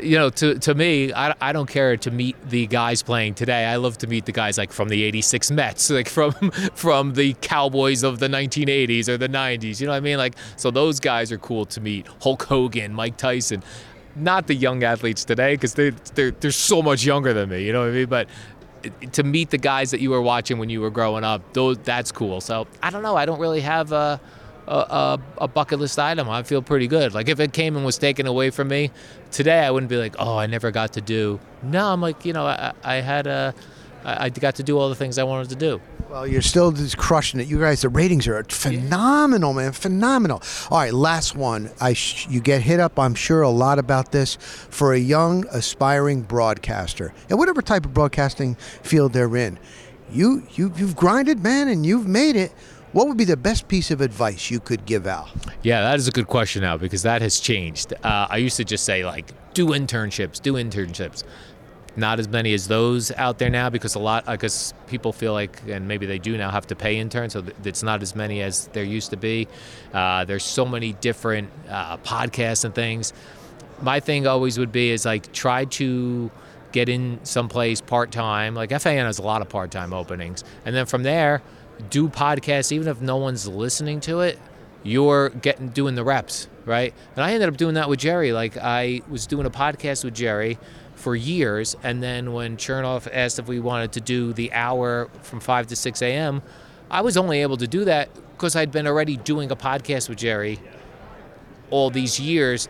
[0.00, 3.64] you know, to, to me, I, I don't care to meet the guys playing today.
[3.64, 6.32] I love to meet the guys like from the '86 Mets, like from
[6.74, 9.80] from the Cowboys of the 1980s or the '90s.
[9.80, 10.18] You know what I mean?
[10.18, 12.06] Like so, those guys are cool to meet.
[12.22, 13.62] Hulk Hogan, Mike Tyson.
[14.16, 17.64] Not the young athletes today because they they're, they're so much younger than me.
[17.64, 18.08] You know what I mean?
[18.08, 18.28] But
[18.84, 21.78] eh, to meet the guys that you were watching when you were growing up, those
[21.78, 22.40] that's cool.
[22.40, 23.16] So I don't know.
[23.16, 24.20] I don't really have a
[24.68, 26.28] a, a, bucket list item.
[26.28, 27.14] I feel pretty good.
[27.14, 28.90] Like if it came and was taken away from me
[29.30, 31.40] today, I wouldn't be like, oh, I never got to do.
[31.62, 33.54] No, I'm like, you know, I, I had a,
[34.04, 35.80] I I got to do all the things I wanted to do.
[36.10, 37.48] Well, you're still just crushing it.
[37.48, 40.42] You guys, the ratings are phenomenal, man, phenomenal.
[40.70, 41.70] All right, last one.
[41.80, 45.46] I sh- you get hit up, I'm sure, a lot about this for a young
[45.50, 49.58] aspiring broadcaster, and whatever type of broadcasting field they're in.
[50.10, 52.52] You you you've grinded, man, and you've made it.
[52.98, 55.28] What would be the best piece of advice you could give Al?
[55.62, 57.92] Yeah, that is a good question now because that has changed.
[58.02, 61.22] Uh, I used to just say like, do internships, do internships.
[61.94, 65.32] Not as many as those out there now because a lot I guess people feel
[65.32, 68.42] like and maybe they do now have to pay interns, so it's not as many
[68.42, 69.46] as there used to be.
[69.94, 73.12] Uh, there's so many different uh, podcasts and things.
[73.80, 76.32] My thing always would be is like try to
[76.72, 78.56] get in someplace part time.
[78.56, 81.42] Like FAN has a lot of part time openings, and then from there,
[81.90, 84.38] do podcasts even if no one's listening to it
[84.82, 86.94] you're getting doing the reps, right?
[87.16, 88.32] And I ended up doing that with Jerry.
[88.32, 90.58] Like I was doing a podcast with Jerry
[90.94, 95.40] for years, and then when Chernoff asked if we wanted to do the hour from
[95.40, 96.42] five to six a.m.,
[96.90, 100.18] I was only able to do that because I'd been already doing a podcast with
[100.18, 100.58] Jerry
[101.70, 102.68] all these years,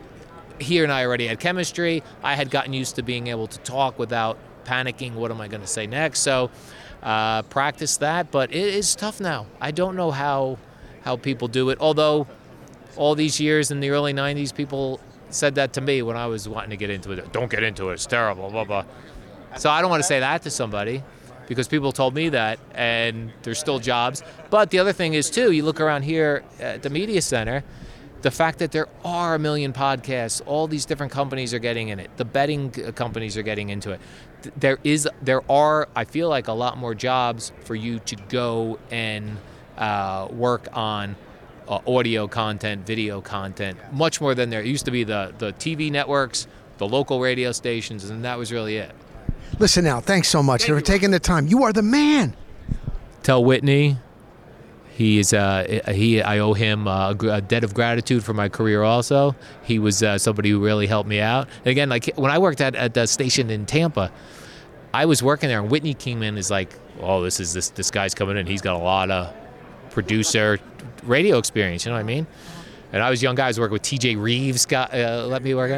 [0.59, 2.03] he and I already had chemistry.
[2.23, 5.15] I had gotten used to being able to talk without panicking.
[5.15, 6.21] What am I going to say next?
[6.21, 6.51] So,
[7.03, 8.31] uh, practice that.
[8.31, 9.47] But it is tough now.
[9.61, 10.59] I don't know how
[11.03, 11.79] how people do it.
[11.81, 12.27] Although,
[12.97, 16.49] all these years in the early '90s, people said that to me when I was
[16.49, 17.33] wanting to get into it.
[17.33, 17.95] Don't get into it.
[17.95, 18.51] It's terrible.
[18.51, 18.85] Blah blah.
[19.57, 21.03] So I don't want to say that to somebody
[21.49, 24.23] because people told me that, and there's still jobs.
[24.51, 27.65] But the other thing is too, you look around here at the media center
[28.23, 32.01] the fact that there are a million podcasts, all these different companies are getting in
[32.01, 32.11] it.
[32.17, 34.01] The betting companies are getting into it.
[34.57, 38.79] There is, there are, I feel like a lot more jobs for you to go
[38.91, 39.37] and
[39.77, 41.17] uh, work on
[41.69, 45.05] uh, audio content, video content, much more than there used to be.
[45.05, 46.47] The the TV networks,
[46.79, 48.93] the local radio stations, and that was really it.
[49.59, 51.47] Listen now, thanks so much for taking the time.
[51.47, 52.35] You are the man.
[53.23, 53.99] Tell Whitney
[54.99, 56.21] he is uh, he.
[56.21, 58.83] I owe him uh, a debt of gratitude for my career.
[58.83, 61.47] Also, he was uh, somebody who really helped me out.
[61.59, 64.11] And again, like when I worked at, at the station in Tampa,
[64.93, 67.93] I was working there, and Whitney came in is like, "Oh, this is this this
[67.93, 68.49] guy's coming in.
[68.49, 69.33] He's got a lot of
[69.91, 70.59] producer
[71.05, 72.27] radio experience." You know what I mean?
[72.93, 73.45] And I was a young guy.
[73.45, 74.17] I was working with T.J.
[74.17, 74.65] Reeves.
[74.67, 75.71] Got uh, let me work.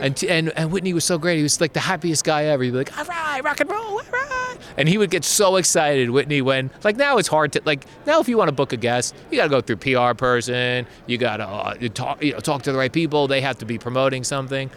[0.00, 1.36] And, and and Whitney was so great.
[1.36, 2.62] He was like the happiest guy ever.
[2.62, 5.56] He'd be like, "All right, rock and roll, all right." And he would get so
[5.56, 8.72] excited, Whitney, when like now it's hard to like now if you want to book
[8.72, 10.86] a guest, you got to go through PR person.
[11.06, 13.28] You got to uh, talk you know, talk to the right people.
[13.28, 14.70] They have to be promoting something.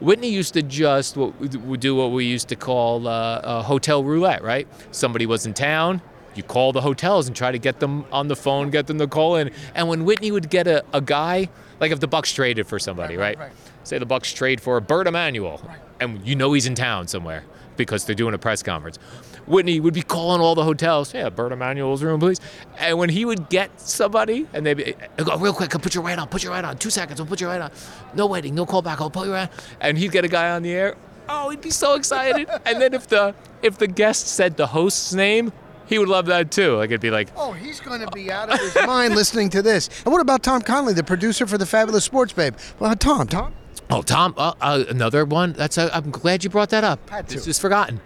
[0.00, 4.68] Whitney used to just do what we used to call uh, hotel roulette, right?
[4.92, 6.00] Somebody was in town,
[6.38, 9.06] you call the hotels and try to get them on the phone, get them to
[9.06, 9.50] call in.
[9.74, 13.16] And when Whitney would get a, a guy, like if the Bucks traded for somebody,
[13.16, 13.36] right?
[13.36, 13.48] right?
[13.48, 13.56] right.
[13.84, 15.78] Say the Bucks trade for Bert Emanuel, right.
[16.00, 17.44] and you know he's in town somewhere
[17.76, 18.98] because they're doing a press conference.
[19.46, 22.38] Whitney would be calling all the hotels, yeah, Bert Emanuel's room, please.
[22.78, 26.04] And when he would get somebody, and they'd be, go, real quick, I'll put your
[26.04, 27.70] right on, put your right on, two seconds, I'll put your right on.
[28.14, 29.56] No waiting, no call back, I'll put your right on.
[29.80, 30.96] And he'd get a guy on the air.
[31.30, 32.48] Oh, he'd be so excited.
[32.66, 35.52] and then if the if the guest said the host's name,
[35.88, 36.76] he would love that too.
[36.76, 39.62] Like it'd be like, oh, he's going to be out of his mind listening to
[39.62, 39.88] this.
[40.04, 42.54] And what about Tom Conley, the producer for the Fabulous Sports Babe?
[42.78, 43.54] Well, Tom, Tom.
[43.90, 45.54] Oh, Tom, uh, uh, another one.
[45.54, 47.08] That's uh, I'm glad you brought that up.
[47.08, 47.36] Had to.
[47.36, 48.00] It's just forgotten.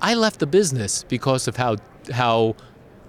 [0.00, 1.76] I left the business because of how
[2.12, 2.56] how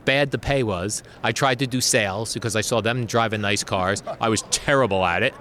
[0.04, 1.04] bad the pay was.
[1.24, 4.04] I tried to do sales because I saw them driving nice cars.
[4.20, 5.34] I was terrible at it.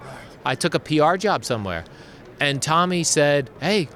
[0.45, 1.83] I took a PR job somewhere,
[2.39, 3.89] and Tommy said, "Hey."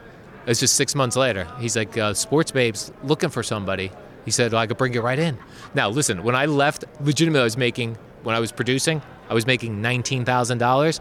[0.47, 1.47] It's just six months later.
[1.59, 3.89] He's like, uh, "Sports Babes looking for somebody."
[4.25, 5.37] He said, well, I could bring you right in.
[5.73, 9.45] Now, listen, when I left, legitimately, I was making, when I was producing, I was
[9.45, 10.99] making $19,000.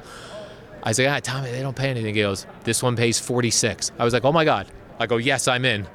[0.82, 2.14] I was like, ah, Tommy, they don't pay anything.
[2.14, 3.92] He goes, this one pays 46.
[3.98, 4.66] I was like, oh my God.
[4.98, 5.86] I go, yes, I'm in.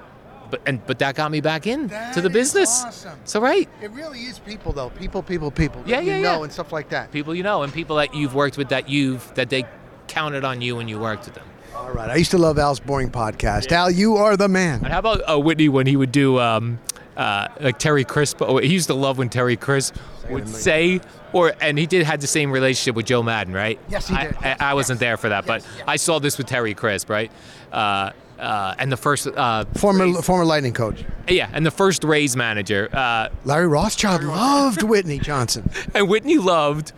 [0.50, 2.84] But and but that got me back in that to the business.
[2.84, 3.20] Awesome.
[3.24, 3.70] So right.
[3.82, 4.90] It really is people though.
[4.90, 5.84] People, people, people.
[5.86, 6.34] Yeah, yeah, you yeah.
[6.34, 7.12] know and stuff like that.
[7.12, 9.66] People you know and people that you've worked with that you've that they
[10.08, 11.46] counted on you when you worked with them.
[11.76, 12.10] All right.
[12.10, 13.70] I used to love Al's boring podcast.
[13.70, 13.84] Yeah.
[13.84, 14.80] Al, you are the man.
[14.84, 16.80] And how about uh, Whitney when he would do um,
[17.20, 18.42] uh, like Terry Crisp.
[18.42, 19.98] Oh, he used to love when Terry Crisp
[20.30, 21.02] would say,
[21.34, 23.78] or and he did had the same relationship with Joe Maddon, right?
[23.90, 24.36] Yes, he did.
[24.38, 25.84] I, I, I wasn't there for that, yes, but yes.
[25.86, 27.30] I saw this with Terry Crisp, right?
[27.74, 31.04] Uh, uh, and the first uh, former Rays, former Lightning coach.
[31.28, 36.94] Yeah, and the first Rays manager, uh, Larry Rothschild, loved Whitney Johnson, and Whitney loved.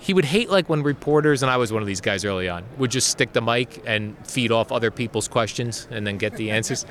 [0.00, 2.64] He would hate like when reporters, and I was one of these guys early on,
[2.78, 6.50] would just stick the mic and feed off other people's questions and then get the
[6.50, 6.84] answers.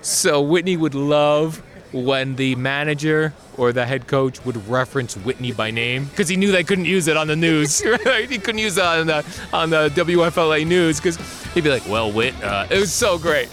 [0.00, 5.70] so Whitney would love when the manager or the head coach would reference Whitney by
[5.70, 7.82] name because he knew they couldn't use it on the news.
[8.04, 8.30] Right?
[8.30, 11.16] He couldn't use it on the on the WFLA news because
[11.52, 13.48] he'd be like, "Well, Whit, uh, it was so great."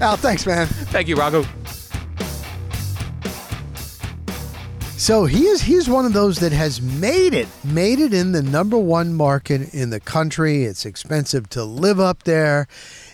[0.00, 0.66] Al, thanks, man.
[0.66, 1.44] Thank you, Rocco.
[4.98, 8.42] So he is he's one of those that has made it, made it in the
[8.42, 10.64] number one market in the country.
[10.64, 12.66] It's expensive to live up there.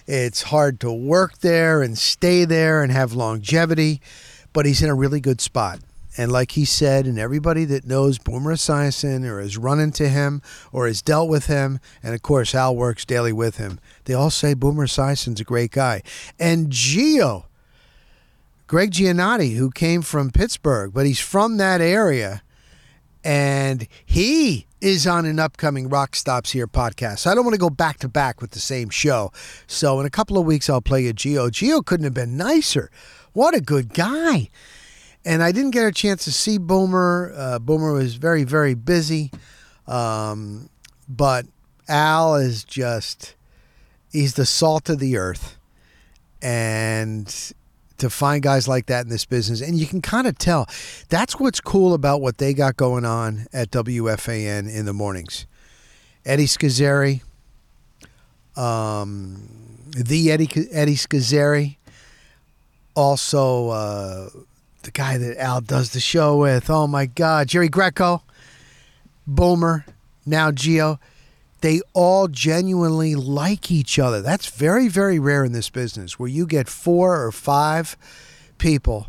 [0.06, 4.00] It's hard to work there and stay there and have longevity
[4.54, 5.80] but he's in a really good spot.
[6.16, 10.42] And like he said, and everybody that knows Boomer Esiason or has run into him
[10.72, 14.30] or has dealt with him, and of course Al works daily with him, they all
[14.30, 16.02] say Boomer Esiason's a great guy.
[16.38, 17.46] And Gio,
[18.68, 22.42] Gregg Giannotti, who came from Pittsburgh, but he's from that area,
[23.24, 27.20] and he is on an upcoming Rock Stops Here podcast.
[27.20, 29.32] So I don't want to go back to back with the same show.
[29.66, 31.50] So in a couple of weeks, I'll play you Gio.
[31.50, 32.90] Gio couldn't have been nicer
[33.34, 34.48] what a good guy.
[35.24, 37.32] And I didn't get a chance to see Boomer.
[37.36, 39.30] Uh, Boomer was very, very busy.
[39.86, 40.70] Um,
[41.08, 41.46] but
[41.88, 43.34] Al is just,
[44.10, 45.58] he's the salt of the earth.
[46.40, 47.26] And
[47.98, 50.68] to find guys like that in this business, and you can kind of tell
[51.08, 55.46] that's what's cool about what they got going on at WFAN in the mornings.
[56.26, 57.22] Eddie Scozzare,
[58.56, 59.48] um,
[59.96, 60.96] the Eddie Eddie
[62.94, 64.28] also uh,
[64.83, 66.70] the guy that Al does the show with.
[66.70, 68.22] Oh my God, Jerry Recco,
[69.26, 69.85] Boomer,
[70.24, 70.98] now Gio.
[71.61, 74.20] They all genuinely like each other.
[74.20, 77.96] That's very, very rare in this business where you get four or five
[78.59, 79.07] people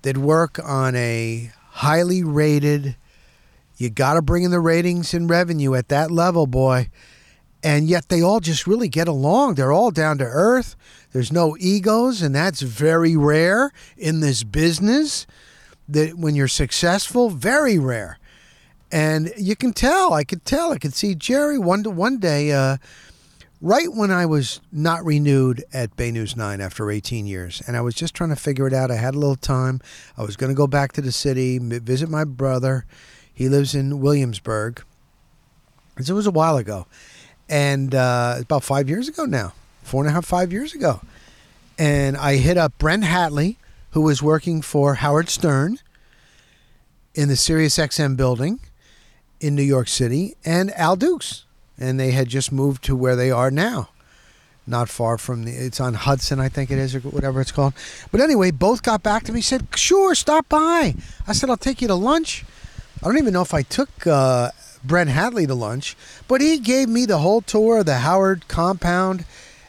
[0.00, 2.96] that work on a highly rated,
[3.76, 6.90] you got to bring in the ratings and revenue at that level, boy.
[7.62, 9.54] And yet they all just really get along.
[9.54, 10.76] They're all down to earth.
[11.12, 15.26] There's no egos, and that's very rare in this business.
[15.88, 18.18] That when you're successful, very rare.
[18.90, 22.52] And you can tell, I could tell, I could see Jerry one to one day,
[22.52, 22.76] uh,
[23.60, 27.62] right when I was not renewed at Bay News 9 after 18 years.
[27.66, 28.90] And I was just trying to figure it out.
[28.90, 29.80] I had a little time.
[30.18, 32.84] I was going to go back to the city, visit my brother.
[33.32, 34.82] He lives in Williamsburg.
[35.96, 36.86] It was a while ago.
[37.48, 41.00] And uh, about five years ago now, four and a half, five years ago.
[41.78, 43.56] And I hit up Brent Hatley,
[43.90, 45.78] who was working for Howard Stern
[47.14, 48.60] in the Sirius XM building
[49.40, 51.44] in New York City, and Al Dukes.
[51.78, 53.88] And they had just moved to where they are now.
[54.66, 57.74] Not far from the, it's on Hudson, I think it is, or whatever it's called.
[58.12, 60.94] But anyway, both got back to me, said, sure, stop by.
[61.26, 62.44] I said, I'll take you to lunch.
[63.02, 64.52] I don't even know if I took uh,
[64.84, 65.96] Brent Hatley to lunch,
[66.28, 69.24] but he gave me the whole tour of the Howard compound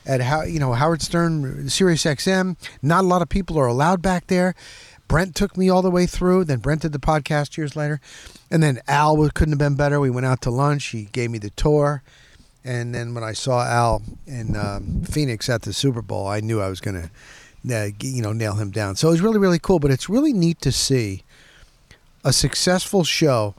[0.06, 2.58] at how you know Howard Stern, Sirius XM.
[2.82, 4.56] Not a lot of people are allowed back there.
[5.08, 6.46] Brent took me all the way through.
[6.46, 8.00] Then Brent did the podcast years later,
[8.50, 10.00] and then Al couldn't have been better.
[10.00, 10.88] We went out to lunch.
[10.88, 12.04] He gave me the tour,
[12.63, 16.62] and then when I saw Al in um, Phoenix at the Super Bowl, I knew
[16.62, 17.10] I was going
[17.66, 18.96] to, uh, you know, nail him down.
[18.96, 19.80] So it was really really cool.
[19.80, 21.24] But it's really neat to see
[22.24, 23.56] a successful show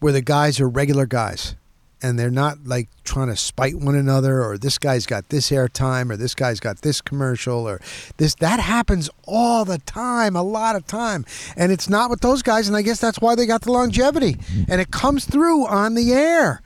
[0.00, 1.54] where the guys are regular guys
[2.02, 6.10] and they're not like trying to spite one another or this guy's got this airtime
[6.10, 7.80] or this guy's got this commercial or
[8.16, 11.24] this that happens all the time a lot of time.
[11.56, 14.34] And it's not with those guys and i guess that's why they got the longevity.
[14.34, 14.72] Mm-hmm.
[14.72, 16.60] And it comes through on the air.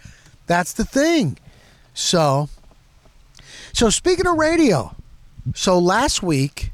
[0.46, 1.38] That's the thing.
[1.94, 2.48] So
[3.72, 4.96] so speaking of radio
[5.54, 6.72] so last week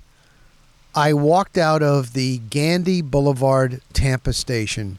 [0.94, 4.98] i walked out of the Gandy boulevard tampa station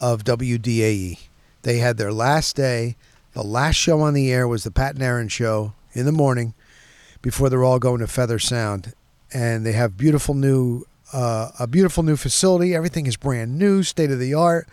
[0.00, 1.18] of wdae
[1.62, 2.96] they had their last day.
[3.32, 6.54] The last show on the air was the Pat and Aaron show in the morning
[7.22, 8.94] before they're all going to Feather Sound.
[9.32, 12.74] And they have beautiful new uh, a beautiful new facility.
[12.74, 14.68] Everything is brand new, state of the art.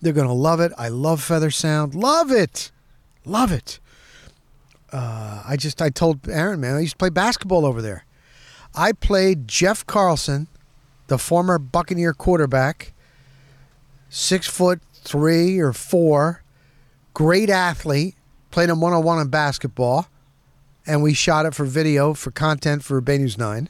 [0.00, 0.72] They're gonna love it.
[0.76, 1.94] I love Feather Sound.
[1.94, 2.70] Love it.
[3.24, 3.78] Love it.
[4.92, 8.04] Uh, I just I told Aaron, man, I used to play basketball over there.
[8.74, 10.48] I played Jeff Carlson,
[11.06, 12.92] the former Buccaneer quarterback,
[14.08, 16.42] six foot three or four,
[17.14, 18.14] great athlete,
[18.50, 20.08] played him one on one in basketball,
[20.86, 23.68] and we shot it for video for content for Bay News 9.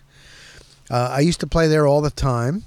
[0.90, 2.64] Uh, I used to play there all the time.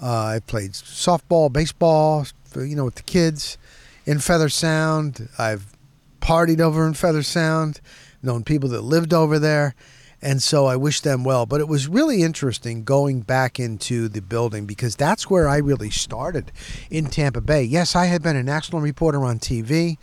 [0.00, 2.26] Uh, I played softball, baseball,
[2.56, 3.58] you know, with the kids
[4.06, 5.28] in Feather Sound.
[5.38, 5.76] I've
[6.20, 7.80] partied over in Feather Sound,
[8.22, 9.74] known people that lived over there.
[10.22, 11.46] And so I wish them well.
[11.46, 15.90] But it was really interesting going back into the building because that's where I really
[15.90, 16.52] started
[16.90, 17.62] in Tampa Bay.
[17.62, 19.96] Yes, I had been a national reporter on TV.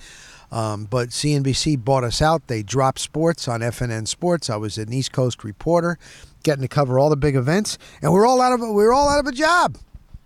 [0.51, 2.47] Um, but CNBC bought us out.
[2.47, 4.49] They dropped sports on FNN Sports.
[4.49, 5.99] I was an East Coast reporter,
[6.43, 9.09] getting to cover all the big events, and we're all out of we we're all
[9.09, 9.77] out of a job.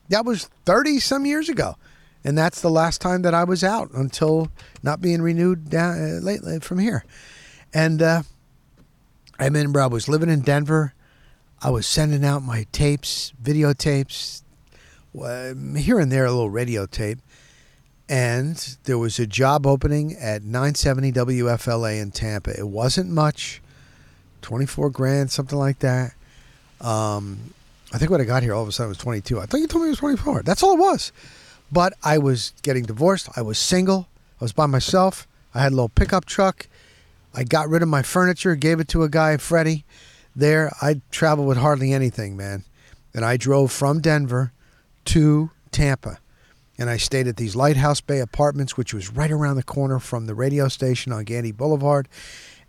[0.09, 1.75] That was thirty some years ago,
[2.23, 4.51] and that's the last time that I was out until
[4.83, 7.03] not being renewed down uh, lately from here.
[7.73, 8.21] And uh,
[9.41, 10.93] I remember I was living in Denver.
[11.63, 14.43] I was sending out my tapes, videotapes,
[15.15, 17.17] here and there a little radio tape.
[18.07, 22.55] And there was a job opening at 970 WFLA in Tampa.
[22.55, 23.63] It wasn't much,
[24.43, 26.13] 24 grand, something like that.
[26.79, 27.55] Um,
[27.91, 29.39] I think when I got here, all of a sudden it was 22.
[29.39, 30.43] I thought you told me it was 24.
[30.43, 31.11] That's all it was.
[31.71, 33.27] But I was getting divorced.
[33.35, 34.07] I was single.
[34.39, 35.27] I was by myself.
[35.55, 36.67] I had a little pickup truck.
[37.33, 39.85] I got rid of my furniture, gave it to a guy, Freddie.
[40.35, 42.63] There, I traveled with hardly anything, man.
[43.13, 44.53] And I drove from Denver
[45.05, 46.19] to Tampa.
[46.77, 50.25] And I stayed at these Lighthouse Bay apartments, which was right around the corner from
[50.25, 52.07] the radio station on Gandy Boulevard.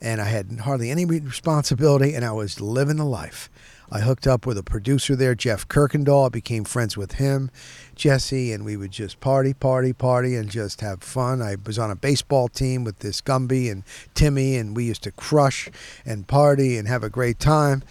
[0.00, 3.48] And I had hardly any responsibility, and I was living the life.
[3.94, 6.24] I hooked up with a producer there, Jeff Kirkendall.
[6.24, 7.50] I became friends with him,
[7.94, 11.42] Jesse, and we would just party, party, party, and just have fun.
[11.42, 13.84] I was on a baseball team with this Gumby and
[14.14, 15.68] Timmy, and we used to crush
[16.06, 17.82] and party and have a great time.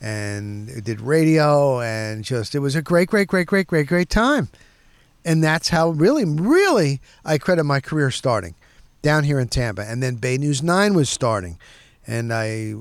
[0.00, 4.48] And did radio, and just it was a great, great, great, great, great, great time.
[5.26, 8.54] And that's how really, really I credit my career starting.
[9.02, 11.58] down here in Tampa, and then Bay News Nine was starting,
[12.06, 12.74] and I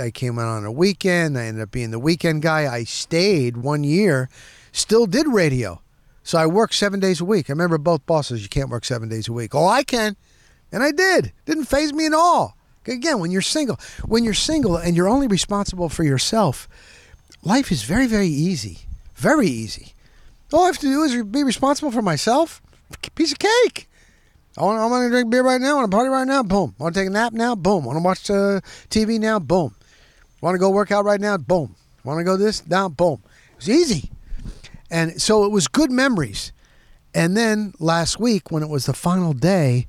[0.00, 1.38] I came out on a weekend.
[1.38, 2.72] I ended up being the weekend guy.
[2.72, 4.28] I stayed one year,
[4.72, 5.80] still did radio,
[6.22, 7.48] so I worked seven days a week.
[7.48, 8.42] I remember both bosses.
[8.42, 9.54] You can't work seven days a week.
[9.54, 10.16] Oh, I can,
[10.70, 11.32] and I did.
[11.44, 12.56] Didn't phase me at all.
[12.86, 16.68] Again, when you're single, when you're single and you're only responsible for yourself,
[17.44, 18.80] life is very, very easy.
[19.14, 19.94] Very easy.
[20.52, 22.60] All I have to do is be responsible for myself.
[23.14, 23.88] Piece of cake.
[24.56, 25.72] I want, I want to drink beer right now.
[25.72, 26.42] I want to party right now.
[26.42, 26.74] Boom.
[26.78, 27.54] I want to take a nap now.
[27.54, 27.84] Boom.
[27.84, 29.38] I want to watch uh, TV now.
[29.38, 29.74] Boom.
[30.42, 31.36] Want to go work out right now.
[31.38, 31.74] Boom.
[32.04, 32.88] Want to go this now.
[32.88, 33.22] Boom.
[33.52, 34.10] It was easy.
[34.90, 36.52] And so it was good memories.
[37.14, 39.86] And then last week, when it was the final day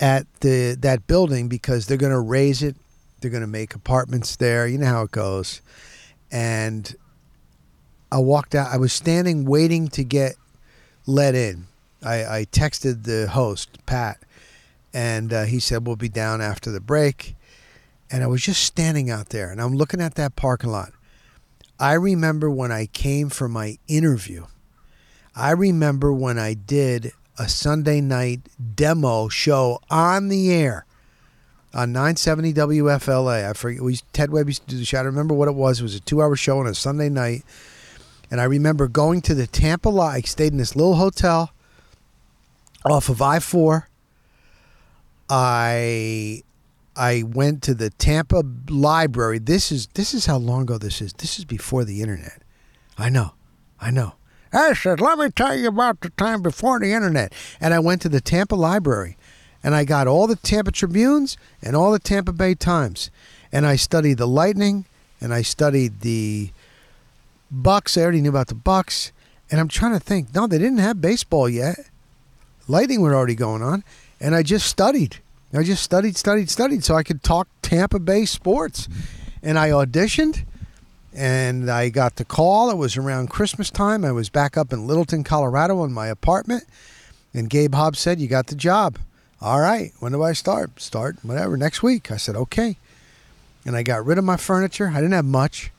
[0.00, 2.76] at the that building, because they're going to raise it,
[3.20, 4.66] they're going to make apartments there.
[4.66, 5.62] You know how it goes.
[6.30, 6.94] And
[8.12, 8.72] I walked out.
[8.72, 10.36] I was standing waiting to get
[11.06, 11.66] let in.
[12.04, 14.18] I, I texted the host, Pat,
[14.92, 17.34] and uh, he said, We'll be down after the break.
[18.10, 20.92] And I was just standing out there and I'm looking at that parking lot.
[21.80, 24.46] I remember when I came for my interview.
[25.34, 28.42] I remember when I did a Sunday night
[28.76, 30.86] demo show on the air
[31.74, 33.50] on 970 WFLA.
[33.50, 33.82] I forget.
[33.82, 34.98] We Ted Webb used to do the show.
[34.98, 35.80] I remember what it was.
[35.80, 37.42] It was a two-hour show on a Sunday night,
[38.30, 39.88] and I remember going to the Tampa.
[39.88, 40.14] lot.
[40.14, 41.53] I stayed in this little hotel
[42.92, 43.88] off of I four.
[45.28, 46.42] I
[46.96, 49.38] I went to the Tampa Library.
[49.38, 51.12] This is this is how long ago this is.
[51.14, 52.42] This is before the internet.
[52.96, 53.32] I know,
[53.80, 54.14] I know.
[54.52, 57.32] I said, let me tell you about the time before the internet.
[57.60, 59.16] And I went to the Tampa Library,
[59.64, 63.10] and I got all the Tampa Tribunes and all the Tampa Bay Times,
[63.50, 64.84] and I studied the Lightning,
[65.20, 66.50] and I studied the
[67.52, 67.98] Bucs.
[67.98, 69.10] I already knew about the Bucs,
[69.50, 70.32] and I'm trying to think.
[70.32, 71.76] No, they didn't have baseball yet.
[72.66, 73.84] Lightning were already going on,
[74.20, 75.18] and I just studied.
[75.56, 78.88] I just studied, studied, studied so I could talk Tampa Bay sports.
[79.40, 80.44] And I auditioned
[81.14, 82.70] and I got the call.
[82.70, 84.04] It was around Christmas time.
[84.04, 86.64] I was back up in Littleton, Colorado in my apartment.
[87.32, 88.98] And Gabe Hobbs said, You got the job.
[89.40, 89.92] All right.
[90.00, 90.80] When do I start?
[90.80, 92.10] Start whatever, next week.
[92.10, 92.76] I said, Okay.
[93.64, 94.88] And I got rid of my furniture.
[94.88, 95.70] I didn't have much.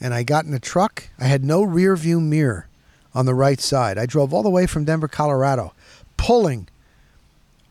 [0.00, 1.04] And I got in a truck.
[1.20, 2.66] I had no rear view mirror
[3.14, 3.96] on the right side.
[3.96, 5.72] I drove all the way from Denver, Colorado,
[6.16, 6.68] pulling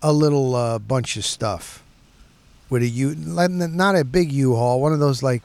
[0.01, 1.83] a little uh, bunch of stuff
[2.69, 5.43] with a U, not a big U-Haul, one of those like,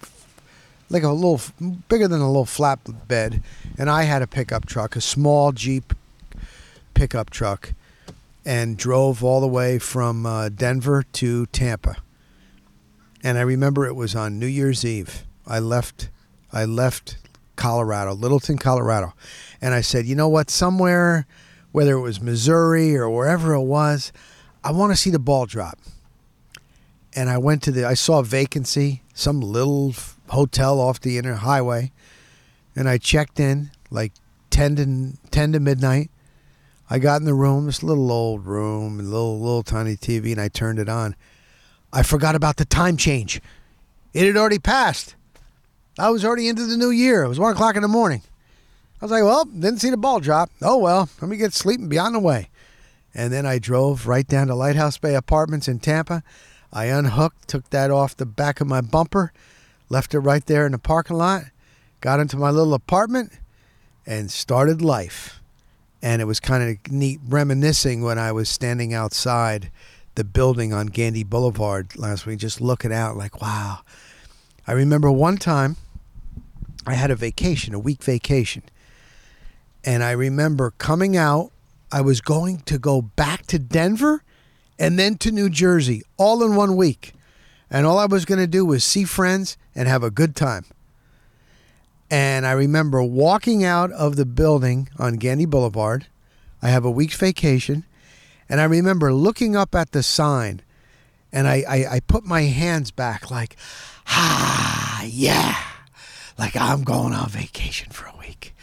[0.90, 1.40] like a little
[1.88, 3.42] bigger than a little flat bed,
[3.78, 5.92] and I had a pickup truck, a small Jeep
[6.94, 7.74] pickup truck,
[8.44, 11.96] and drove all the way from uh, Denver to Tampa.
[13.22, 15.24] And I remember it was on New Year's Eve.
[15.46, 16.08] I left,
[16.52, 17.18] I left
[17.56, 19.12] Colorado, Littleton, Colorado,
[19.60, 21.26] and I said, you know what, somewhere,
[21.72, 24.12] whether it was Missouri or wherever it was.
[24.64, 25.78] I want to see the ball drop.
[27.14, 29.94] And I went to the, I saw a vacancy, some little
[30.28, 31.92] hotel off the inner highway.
[32.76, 34.12] And I checked in like
[34.50, 36.10] 10 to, 10 to midnight.
[36.90, 40.40] I got in the room, this little old room, a little, little tiny TV, and
[40.40, 41.14] I turned it on.
[41.92, 43.42] I forgot about the time change.
[44.14, 45.14] It had already passed.
[45.98, 47.24] I was already into the new year.
[47.24, 48.22] It was one o'clock in the morning.
[49.00, 50.50] I was like, well, didn't see the ball drop.
[50.60, 52.48] Oh, well, let me get sleep and be on the way.
[53.14, 56.22] And then I drove right down to Lighthouse Bay Apartments in Tampa.
[56.72, 59.32] I unhooked, took that off the back of my bumper,
[59.88, 61.44] left it right there in the parking lot,
[62.00, 63.32] got into my little apartment,
[64.04, 65.40] and started life.
[66.02, 69.70] And it was kind of neat reminiscing when I was standing outside
[70.16, 73.80] the building on Gandy Boulevard last week, just looking out like, wow.
[74.66, 75.76] I remember one time
[76.86, 78.64] I had a vacation, a week vacation.
[79.84, 81.52] And I remember coming out
[81.90, 84.22] I was going to go back to Denver
[84.78, 87.12] and then to New Jersey all in one week.
[87.70, 90.64] And all I was going to do was see friends and have a good time.
[92.10, 96.06] And I remember walking out of the building on Gandy Boulevard.
[96.62, 97.84] I have a week's vacation.
[98.48, 100.62] And I remember looking up at the sign
[101.32, 103.56] and I, I, I put my hands back like,
[104.06, 105.58] ah, yeah,
[106.38, 108.54] like I'm going on vacation for a week.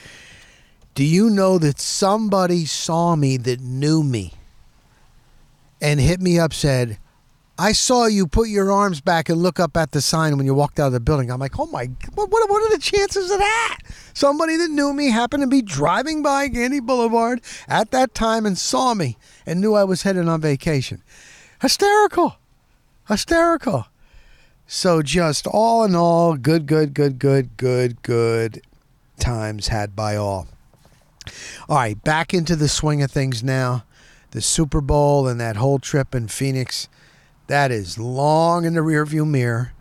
[0.95, 4.33] Do you know that somebody saw me that knew me
[5.81, 6.99] and hit me up, said,
[7.59, 10.53] I saw you put your arms back and look up at the sign when you
[10.53, 11.29] walked out of the building.
[11.29, 13.79] I'm like, oh my, what, what, are the chances of that?
[14.13, 18.57] Somebody that knew me happened to be driving by Gandy Boulevard at that time and
[18.57, 21.03] saw me and knew I was headed on vacation.
[21.61, 22.37] Hysterical.
[23.09, 23.87] Hysterical.
[24.65, 28.61] So just all in all, good, good, good, good, good, good
[29.19, 30.47] times had by all.
[31.69, 33.83] All right, back into the swing of things now.
[34.31, 36.89] The Super Bowl and that whole trip in Phoenix.
[37.47, 39.73] That is long in the rearview mirror.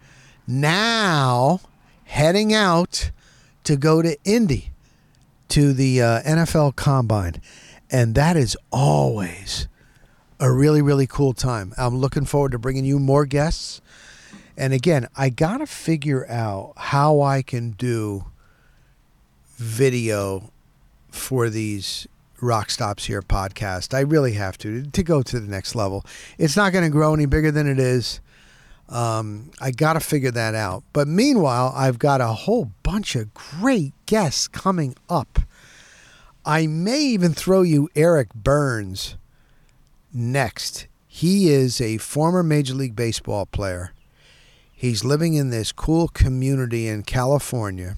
[0.47, 1.61] Now,
[2.05, 3.11] heading out
[3.64, 4.70] to go to Indy
[5.49, 7.40] to the uh, NFL Combine.
[7.90, 9.68] And that is always
[10.40, 11.72] a really, really cool time.
[11.78, 13.80] I'm looking forward to bringing you more guests.
[14.57, 18.26] And again, I got to figure out how I can do
[19.57, 20.51] video
[21.15, 22.07] for these
[22.41, 23.95] Rock Stops Here podcast.
[23.95, 26.05] I really have to to go to the next level.
[26.39, 28.21] It's not going to grow any bigger than it is.
[28.89, 30.85] Um, I got to figure that out.
[30.93, 35.41] But meanwhile, I've got a whole bunch of great guests coming up.
[36.45, 39.17] I may even throw you Eric Byrnes
[40.12, 40.87] next.
[41.07, 43.93] He is a former Major League Baseball player.
[44.75, 47.97] He's living in this cool community in California.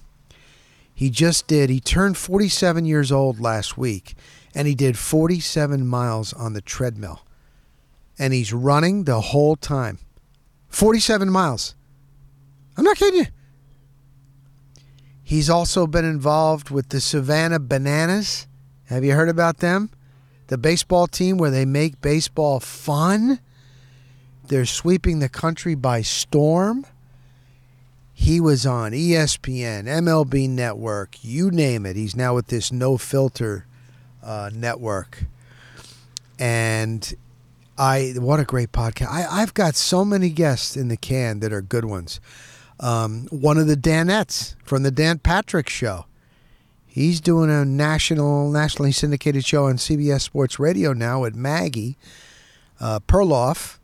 [0.97, 4.15] He just did, he turned 47 years old last week,
[4.55, 7.23] and he did 47 miles on the treadmill.
[8.17, 9.99] And he's running the whole time.
[10.69, 11.75] 47 miles.
[12.75, 13.25] I'm not kidding you.
[15.23, 18.47] He's also been involved with the Savannah Bananas.
[18.85, 19.91] Have you heard about them?
[20.47, 23.39] The baseball team where they make baseball fun.
[24.47, 26.87] They're sweeping the country by storm.
[28.19, 31.95] He was on ESPN, MLB Network, you name it.
[31.95, 33.67] He's now with this No Filter
[34.23, 35.25] uh, network.
[36.39, 37.15] And
[37.77, 39.09] I, what a great podcast.
[39.09, 42.19] I, I've got so many guests in the can that are good ones.
[42.79, 46.07] Um, one of the Danettes from the Dan Patrick Show.
[46.87, 51.97] He's doing a national, nationally syndicated show on CBS Sports Radio now with Maggie
[52.79, 53.76] uh, Perloff.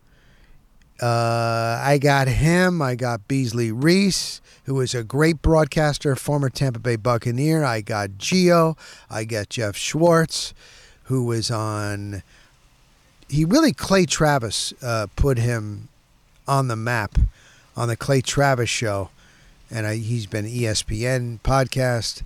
[1.03, 2.81] Uh, I got him.
[2.81, 7.61] I got Beasley Reece, who is a great broadcaster, former Tampa Bay Buccaneer.
[7.65, 8.77] I got Gio.
[9.09, 10.53] I got Jeff Schwartz,
[11.03, 12.23] who was on.
[13.27, 15.89] He really Clay Travis uh, put him
[16.47, 17.19] on the map
[17.75, 19.09] on the Clay Travis show,
[19.69, 22.21] and I, he's been ESPN podcast.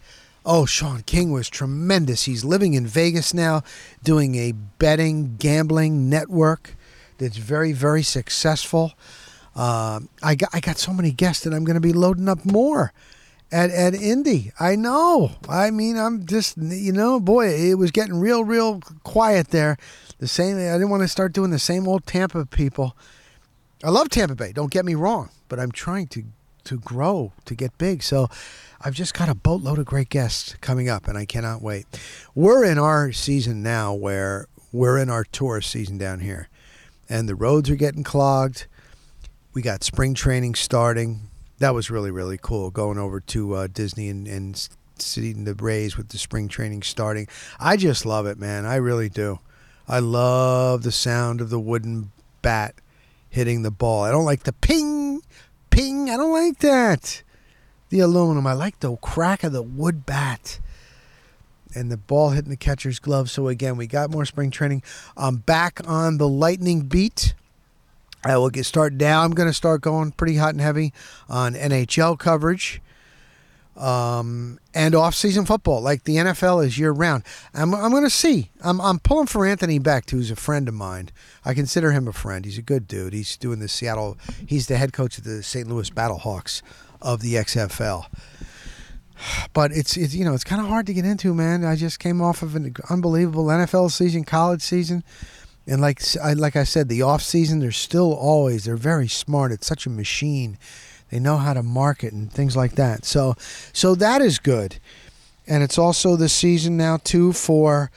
[0.45, 2.25] Oh, Sean King was tremendous.
[2.25, 3.63] He's living in Vegas now,
[4.03, 6.76] doing a betting gambling network
[7.17, 8.93] that's very very successful.
[9.55, 12.45] Um, I got I got so many guests that I'm going to be loading up
[12.45, 12.93] more
[13.51, 14.51] at at Indy.
[14.59, 15.31] I know.
[15.49, 19.77] I mean, I'm just you know, boy, it was getting real real quiet there.
[20.19, 20.57] The same.
[20.57, 22.95] I didn't want to start doing the same old Tampa people.
[23.83, 24.51] I love Tampa Bay.
[24.51, 26.23] Don't get me wrong, but I'm trying to
[26.65, 28.03] to grow to get big.
[28.03, 28.27] So
[28.81, 31.85] I've just got a boatload of great guests coming up, and I cannot wait.
[32.35, 36.49] We're in our season now where we're in our tourist season down here,
[37.09, 38.67] and the roads are getting clogged.
[39.53, 41.29] We got spring training starting.
[41.59, 45.97] That was really really cool going over to uh, Disney and, and seeing the Rays
[45.97, 47.27] with the spring training starting.
[47.59, 48.65] I just love it, man.
[48.65, 49.39] I really do.
[49.87, 52.75] I love the sound of the wooden bat
[53.29, 54.03] hitting the ball.
[54.03, 55.21] I don't like the ping,
[55.69, 56.09] ping.
[56.09, 57.23] I don't like that.
[57.89, 58.45] The aluminum.
[58.45, 60.59] I like the crack of the wood bat
[61.75, 63.29] and the ball hitting the catcher's glove.
[63.29, 64.83] So again, we got more spring training.
[65.15, 67.33] I'm back on the lightning beat.
[68.23, 69.23] I will get started now.
[69.23, 70.93] I'm going to start going pretty hot and heavy
[71.29, 72.81] on NHL coverage
[73.77, 77.23] um, and off-season football, like the NFL is year-round.
[77.53, 78.49] I'm, I'm going to see.
[78.63, 81.09] I'm, I'm pulling for Anthony Becht, who's a friend of mine.
[81.45, 82.43] I consider him a friend.
[82.43, 83.13] He's a good dude.
[83.13, 84.17] He's doing the Seattle.
[84.45, 85.67] He's the head coach of the St.
[85.67, 86.61] Louis Battlehawks
[87.01, 88.07] of the XFL.
[89.53, 91.63] But it's, it's you know it's kind of hard to get into, man.
[91.63, 95.03] I just came off of an unbelievable NFL season, college season,
[95.65, 97.59] and like I like I said, the off season.
[97.59, 99.51] They're still always they're very smart.
[99.51, 100.57] It's such a machine.
[101.09, 103.05] They know how to market and things like that.
[103.05, 103.35] So,
[103.71, 104.77] so that is good.
[105.47, 107.91] And it's also the season now too for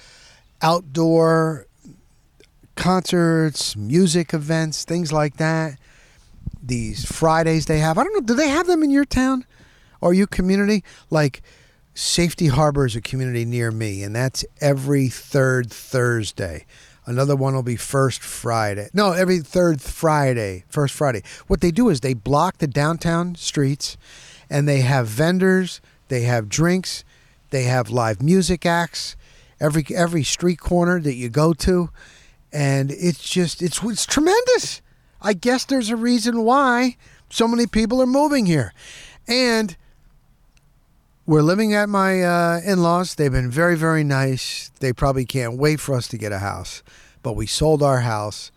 [0.62, 1.66] outdoor
[2.77, 5.77] concerts, music events, things like that.
[6.62, 7.99] These Fridays they have.
[7.99, 8.21] I don't know.
[8.21, 9.45] Do they have them in your town
[10.01, 10.85] or your community?
[11.11, 11.43] Like
[11.95, 16.67] Safety Harbor is a community near me, and that's every third Thursday.
[17.07, 18.89] Another one will be first Friday.
[18.93, 21.23] No, every third Friday, first Friday.
[21.47, 23.97] What they do is they block the downtown streets
[24.49, 27.05] and they have vendors, they have drinks,
[27.51, 29.17] they have live music acts
[29.61, 31.91] every every street corner that you go to
[32.53, 34.81] and it's just it's it's tremendous.
[35.23, 36.97] I guess there's a reason why
[37.29, 38.73] so many people are moving here.
[39.29, 39.77] And
[41.31, 43.14] we're living at my uh, in laws.
[43.14, 44.72] They've been very, very nice.
[44.81, 46.83] They probably can't wait for us to get a house.
[47.22, 48.51] But we sold our house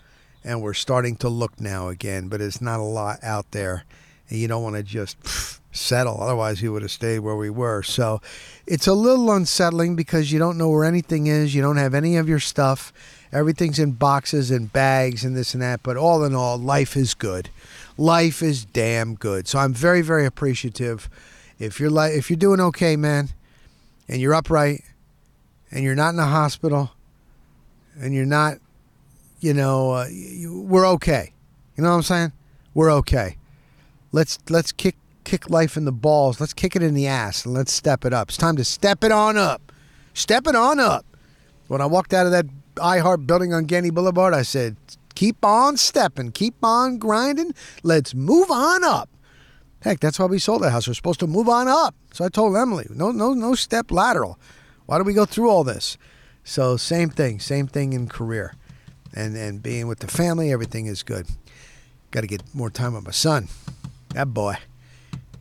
[0.43, 2.29] and we're starting to look now again.
[2.29, 3.85] But it's not a lot out there.
[4.27, 6.19] And you don't want to just pff, settle.
[6.19, 7.83] Otherwise, we would have stayed where we were.
[7.83, 8.21] So
[8.65, 11.53] it's a little unsettling because you don't know where anything is.
[11.53, 12.91] You don't have any of your stuff.
[13.31, 15.83] Everything's in boxes and bags and this and that.
[15.83, 17.51] But all in all, life is good.
[17.99, 19.47] Life is damn good.
[19.47, 21.07] So I'm very, very appreciative.
[21.63, 23.29] If you're like, if you're doing okay, man,
[24.07, 24.83] and you're upright,
[25.71, 26.91] and you're not in a hospital,
[27.99, 28.57] and you're not,
[29.39, 31.33] you know, uh, you, we're okay.
[31.75, 32.31] You know what I'm saying?
[32.73, 33.37] We're okay.
[34.11, 36.39] Let's let's kick kick life in the balls.
[36.39, 38.29] Let's kick it in the ass and let's step it up.
[38.29, 39.71] It's time to step it on up.
[40.13, 41.05] Step it on up.
[41.67, 42.45] When I walked out of that
[42.75, 44.75] iHeart building on Gandy Boulevard, I said,
[45.15, 47.53] keep on stepping, keep on grinding.
[47.81, 49.09] Let's move on up.
[49.83, 50.87] Heck, that's why we sold the house.
[50.87, 51.93] We're supposed to move on up.
[52.13, 54.39] So I told Emily, no, no, no step lateral.
[54.85, 55.97] Why do we go through all this?
[56.43, 58.55] So same thing, same thing in career,
[59.13, 61.27] and and being with the family, everything is good.
[62.11, 63.47] Got to get more time with my son.
[64.13, 64.55] That boy,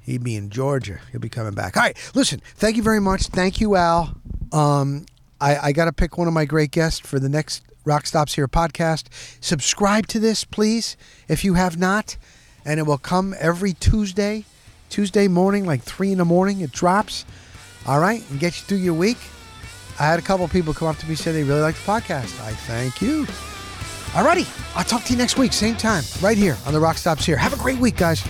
[0.00, 1.00] he'd be in Georgia.
[1.10, 1.76] He'll be coming back.
[1.76, 2.40] All right, listen.
[2.54, 3.26] Thank you very much.
[3.26, 4.16] Thank you, Al.
[4.52, 5.06] Um,
[5.40, 8.34] I, I got to pick one of my great guests for the next Rock Stops
[8.34, 9.06] Here podcast.
[9.40, 10.96] Subscribe to this, please,
[11.28, 12.16] if you have not,
[12.64, 14.44] and it will come every Tuesday,
[14.90, 16.60] Tuesday morning, like three in the morning.
[16.60, 17.24] It drops.
[17.86, 19.18] All right, and get you through your week.
[19.98, 22.40] I had a couple people come up to me say they really like the podcast.
[22.42, 23.24] I thank you.
[24.12, 24.46] Alrighty,
[24.76, 27.36] I'll talk to you next week, same time, right here on the Rock Stops Here.
[27.36, 28.22] Have a great week, guys.